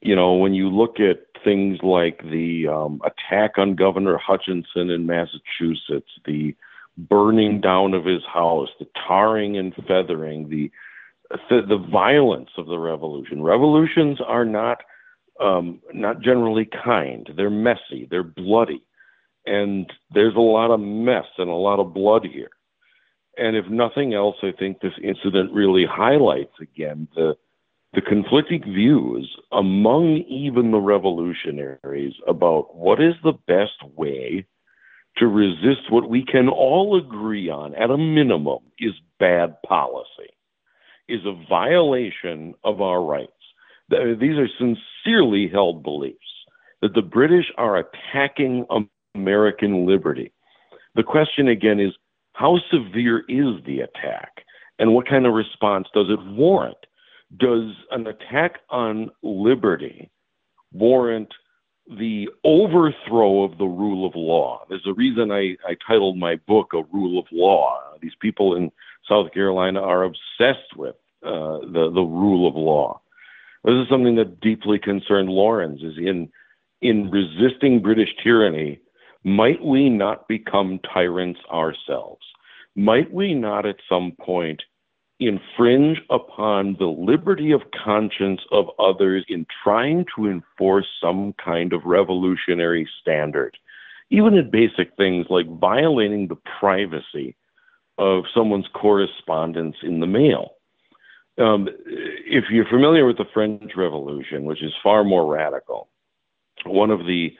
you 0.00 0.14
know 0.14 0.34
when 0.34 0.54
you 0.54 0.68
look 0.68 1.00
at 1.00 1.26
things 1.44 1.78
like 1.82 2.20
the 2.22 2.66
um, 2.68 3.00
attack 3.04 3.52
on 3.56 3.76
Governor 3.76 4.18
Hutchinson 4.18 4.90
in 4.90 5.06
Massachusetts, 5.06 6.10
the 6.24 6.54
burning 6.96 7.60
down 7.60 7.94
of 7.94 8.04
his 8.04 8.22
house, 8.24 8.68
the 8.80 8.88
tarring 9.06 9.56
and 9.56 9.74
feathering, 9.86 10.48
the 10.48 10.70
the, 11.30 11.60
the 11.68 11.86
violence 11.90 12.50
of 12.56 12.66
the 12.66 12.78
revolution. 12.78 13.42
Revolutions 13.42 14.18
are 14.26 14.44
not 14.44 14.82
um, 15.40 15.80
not 15.92 16.20
generally 16.20 16.68
kind. 16.84 17.28
They're 17.36 17.50
messy. 17.50 18.06
They're 18.10 18.22
bloody, 18.22 18.82
and 19.46 19.90
there's 20.12 20.36
a 20.36 20.40
lot 20.40 20.70
of 20.70 20.80
mess 20.80 21.26
and 21.38 21.48
a 21.48 21.54
lot 21.54 21.80
of 21.80 21.94
blood 21.94 22.26
here. 22.30 22.50
And 23.36 23.56
if 23.56 23.66
nothing 23.68 24.14
else, 24.14 24.36
I 24.42 24.52
think 24.58 24.80
this 24.80 24.98
incident 25.02 25.52
really 25.52 25.86
highlights 25.86 26.54
again 26.60 27.08
the 27.14 27.36
the 27.94 28.02
conflicting 28.02 28.62
views 28.62 29.34
among 29.50 30.18
even 30.28 30.72
the 30.72 30.80
revolutionaries 30.80 32.12
about 32.26 32.76
what 32.76 33.00
is 33.02 33.14
the 33.24 33.32
best 33.46 33.82
way 33.96 34.44
to 35.16 35.26
resist 35.26 35.90
what 35.90 36.08
we 36.08 36.24
can 36.24 36.48
all 36.48 36.98
agree 36.98 37.48
on, 37.48 37.74
at 37.74 37.90
a 37.90 37.96
minimum, 37.96 38.58
is 38.78 38.92
bad 39.18 39.60
policy, 39.62 40.30
is 41.08 41.24
a 41.24 41.44
violation 41.48 42.54
of 42.62 42.80
our 42.80 43.02
rights. 43.02 43.32
These 43.90 44.38
are 44.38 44.48
sincerely 44.58 45.48
held 45.48 45.82
beliefs 45.82 46.18
that 46.82 46.94
the 46.94 47.02
British 47.02 47.46
are 47.56 47.78
attacking 47.78 48.66
American 49.14 49.86
liberty. 49.86 50.32
The 50.94 51.02
question 51.02 51.48
again 51.48 51.80
is 51.80 51.92
how 52.34 52.58
severe 52.70 53.24
is 53.28 53.64
the 53.66 53.80
attack 53.80 54.44
and 54.78 54.94
what 54.94 55.08
kind 55.08 55.26
of 55.26 55.34
response 55.34 55.88
does 55.92 56.06
it 56.08 56.20
warrant? 56.34 56.76
Does 57.36 57.72
an 57.90 58.06
attack 58.06 58.60
on 58.70 59.10
liberty 59.22 60.10
warrant 60.72 61.32
the 61.88 62.28
overthrow 62.44 63.44
of 63.44 63.56
the 63.58 63.64
rule 63.64 64.06
of 64.06 64.14
law. 64.14 64.64
There's 64.68 64.86
a 64.86 64.92
reason 64.92 65.32
I, 65.32 65.56
I 65.66 65.76
titled 65.86 66.18
my 66.18 66.36
book 66.46 66.72
A 66.74 66.82
Rule 66.92 67.18
of 67.18 67.24
Law. 67.32 67.80
These 68.00 68.12
people 68.20 68.56
in 68.56 68.70
South 69.08 69.32
Carolina 69.32 69.80
are 69.80 70.04
obsessed 70.04 70.76
with 70.76 70.96
uh, 71.24 71.60
the, 71.60 71.90
the 71.94 72.02
rule 72.02 72.46
of 72.46 72.54
law. 72.54 73.00
This 73.64 73.74
is 73.74 73.88
something 73.88 74.16
that 74.16 74.40
deeply 74.40 74.78
concerned 74.78 75.28
Laurens 75.28 75.82
is 75.82 75.98
in 75.98 76.30
in 76.80 77.10
resisting 77.10 77.82
British 77.82 78.10
tyranny, 78.22 78.80
might 79.24 79.62
we 79.64 79.90
not 79.90 80.28
become 80.28 80.78
tyrants 80.92 81.40
ourselves? 81.50 82.24
Might 82.76 83.12
we 83.12 83.34
not 83.34 83.66
at 83.66 83.76
some 83.88 84.12
point 84.20 84.62
infringe 85.20 86.00
upon 86.10 86.76
the 86.78 86.86
liberty 86.86 87.50
of 87.50 87.62
conscience 87.84 88.40
of 88.52 88.66
others 88.78 89.24
in 89.28 89.44
trying 89.64 90.06
to 90.14 90.26
enforce 90.26 90.86
some 91.00 91.34
kind 91.44 91.72
of 91.72 91.84
revolutionary 91.84 92.88
standard, 93.00 93.56
even 94.10 94.34
in 94.34 94.50
basic 94.50 94.94
things 94.96 95.26
like 95.28 95.46
violating 95.58 96.28
the 96.28 96.38
privacy 96.60 97.34
of 97.98 98.22
someone's 98.32 98.68
correspondence 98.74 99.76
in 99.82 99.98
the 99.98 100.06
mail. 100.06 100.52
Um, 101.38 101.68
if 101.86 102.44
you're 102.50 102.68
familiar 102.68 103.06
with 103.06 103.16
the 103.16 103.24
French 103.32 103.72
Revolution, 103.76 104.44
which 104.44 104.62
is 104.62 104.72
far 104.82 105.04
more 105.04 105.32
radical, 105.32 105.88
one 106.66 106.90
of 106.90 107.00
the 107.00 107.30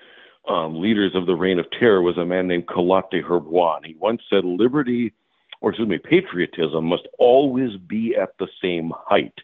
um, 0.48 0.80
leaders 0.80 1.12
of 1.14 1.26
the 1.26 1.34
Reign 1.34 1.58
of 1.58 1.66
Terror 1.78 2.00
was 2.00 2.16
a 2.16 2.24
man 2.24 2.46
named 2.46 2.66
Collot 2.66 3.10
d'Herbois. 3.10 3.80
He 3.84 3.96
once 3.98 4.22
said, 4.30 4.44
Liberty 4.44 5.12
or 5.60 5.70
excuse 5.70 5.88
me, 5.88 5.98
patriotism 5.98 6.84
must 6.84 7.08
always 7.18 7.76
be 7.76 8.14
at 8.20 8.30
the 8.38 8.48
same 8.62 8.92
height. 8.96 9.34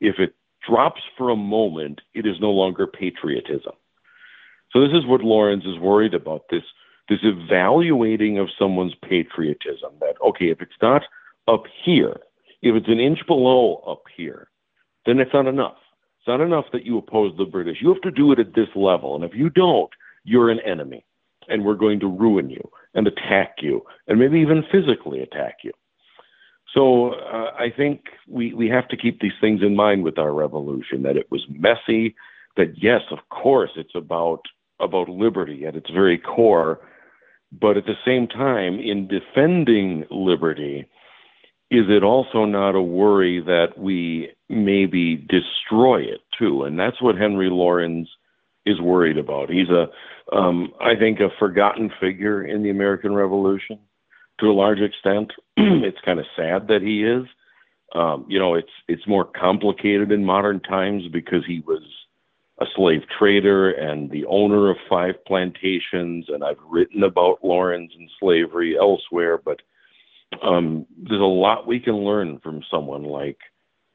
If 0.00 0.18
it 0.18 0.34
drops 0.68 1.00
for 1.16 1.30
a 1.30 1.36
moment, 1.36 2.00
it 2.14 2.26
is 2.26 2.40
no 2.40 2.50
longer 2.50 2.86
patriotism. 2.86 3.72
So 4.72 4.80
this 4.80 4.92
is 4.92 5.06
what 5.06 5.22
Laurens 5.22 5.64
is 5.64 5.78
worried 5.78 6.14
about 6.14 6.44
this 6.50 6.62
this 7.08 7.20
evaluating 7.24 8.38
of 8.38 8.48
someone's 8.56 8.94
patriotism 9.02 9.90
that 10.00 10.14
okay, 10.24 10.50
if 10.50 10.60
it's 10.60 10.72
not 10.80 11.02
up 11.48 11.64
here, 11.84 12.16
if 12.62 12.74
it's 12.74 12.88
an 12.88 13.00
inch 13.00 13.20
below 13.26 13.82
up 13.86 14.02
here, 14.16 14.48
then 15.06 15.18
it's 15.18 15.32
not 15.32 15.46
enough. 15.46 15.76
It's 16.18 16.28
not 16.28 16.40
enough 16.40 16.66
that 16.72 16.84
you 16.84 16.98
oppose 16.98 17.34
the 17.38 17.44
British. 17.44 17.78
You 17.80 17.88
have 17.88 18.02
to 18.02 18.10
do 18.10 18.32
it 18.32 18.38
at 18.38 18.54
this 18.54 18.68
level. 18.74 19.14
And 19.14 19.24
if 19.24 19.34
you 19.34 19.48
don't, 19.48 19.90
you're 20.24 20.50
an 20.50 20.60
enemy 20.60 21.04
and 21.48 21.64
we're 21.64 21.74
going 21.74 22.00
to 22.00 22.06
ruin 22.06 22.50
you 22.50 22.70
and 22.94 23.06
attack 23.06 23.56
you 23.60 23.84
and 24.06 24.18
maybe 24.18 24.38
even 24.38 24.64
physically 24.70 25.20
attack 25.20 25.58
you. 25.64 25.72
So 26.74 27.14
uh, 27.14 27.52
I 27.58 27.72
think 27.74 28.02
we, 28.28 28.54
we 28.54 28.68
have 28.68 28.86
to 28.88 28.96
keep 28.96 29.20
these 29.20 29.32
things 29.40 29.60
in 29.62 29.74
mind 29.74 30.04
with 30.04 30.18
our 30.18 30.32
revolution 30.32 31.02
that 31.02 31.16
it 31.16 31.30
was 31.30 31.44
messy, 31.48 32.14
that 32.56 32.74
yes, 32.76 33.00
of 33.10 33.18
course, 33.30 33.70
it's 33.76 33.94
about 33.94 34.42
about 34.78 35.10
liberty 35.10 35.66
at 35.66 35.76
its 35.76 35.90
very 35.90 36.16
core, 36.16 36.80
but 37.52 37.76
at 37.76 37.84
the 37.84 37.98
same 38.04 38.26
time, 38.26 38.78
in 38.78 39.06
defending 39.06 40.06
liberty, 40.10 40.88
is 41.70 41.86
it 41.88 42.02
also 42.02 42.44
not 42.44 42.74
a 42.74 42.82
worry 42.82 43.40
that 43.40 43.78
we 43.78 44.30
maybe 44.48 45.16
destroy 45.16 46.00
it 46.00 46.20
too? 46.36 46.64
And 46.64 46.78
that's 46.78 47.00
what 47.00 47.16
Henry 47.16 47.48
Laurens 47.48 48.08
is 48.66 48.80
worried 48.80 49.18
about. 49.18 49.50
He's 49.50 49.68
a, 49.68 49.88
um, 50.36 50.72
I 50.80 50.96
think, 50.96 51.20
a 51.20 51.28
forgotten 51.38 51.90
figure 52.00 52.44
in 52.44 52.62
the 52.62 52.70
American 52.70 53.14
Revolution 53.14 53.78
to 54.40 54.46
a 54.46 54.52
large 54.52 54.80
extent. 54.80 55.32
it's 55.56 56.00
kind 56.04 56.18
of 56.18 56.26
sad 56.36 56.66
that 56.68 56.82
he 56.82 57.04
is. 57.04 57.26
Um, 57.94 58.24
you 58.28 58.38
know, 58.38 58.54
it's 58.54 58.70
it's 58.88 59.06
more 59.06 59.24
complicated 59.24 60.12
in 60.12 60.24
modern 60.24 60.60
times 60.60 61.04
because 61.12 61.44
he 61.46 61.60
was 61.66 61.82
a 62.60 62.66
slave 62.76 63.02
trader 63.18 63.70
and 63.70 64.10
the 64.10 64.24
owner 64.26 64.70
of 64.70 64.76
five 64.88 65.14
plantations, 65.26 66.26
and 66.28 66.44
I've 66.44 66.58
written 66.68 67.02
about 67.02 67.42
Laurens 67.42 67.90
and 67.98 68.10
slavery 68.20 68.76
elsewhere. 68.78 69.38
But 69.38 69.60
um, 70.42 70.86
there's 70.96 71.20
a 71.20 71.24
lot 71.24 71.66
we 71.66 71.80
can 71.80 71.96
learn 71.96 72.38
from 72.40 72.62
someone 72.70 73.04
like 73.04 73.38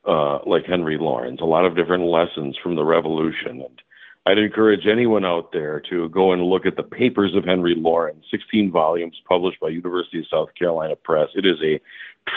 uh, 0.08 0.40
like 0.46 0.66
Henry 0.66 0.98
Laurens. 0.98 1.42
A 1.42 1.46
lot 1.46 1.66
of 1.66 1.76
different 1.76 2.04
lessons 2.04 2.58
from 2.62 2.76
the 2.76 2.84
Revolution, 2.84 3.62
and 3.62 3.82
I'd 4.26 4.38
encourage 4.38 4.86
anyone 4.88 5.26
out 5.26 5.52
there 5.52 5.82
to 5.90 6.10
go 6.10 6.32
and 6.32 6.44
look 6.44 6.66
at 6.66 6.76
the 6.76 6.84
papers 6.84 7.36
of 7.36 7.46
Henry 7.46 7.76
Laurens, 7.76 8.26
16 8.32 8.72
volumes 8.72 9.20
published 9.28 9.60
by 9.60 9.70
University 9.70 10.20
of 10.20 10.26
South 10.32 10.50
Carolina 10.58 10.96
Press. 10.96 11.30
It 11.36 11.46
is 11.46 11.58
a 11.64 11.80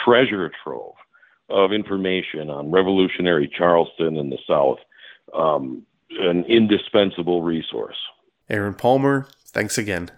treasure 0.03 0.51
trove 0.63 0.93
of 1.49 1.71
information 1.71 2.49
on 2.49 2.71
revolutionary 2.71 3.47
Charleston 3.55 4.17
and 4.17 4.31
the 4.31 4.37
South, 4.47 4.77
um, 5.33 5.83
an 6.11 6.45
indispensable 6.45 7.41
resource. 7.41 7.97
Aaron 8.49 8.75
Palmer, 8.75 9.27
thanks 9.47 9.77
again. 9.77 10.11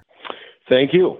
Thank 0.67 0.93
you. 0.93 1.19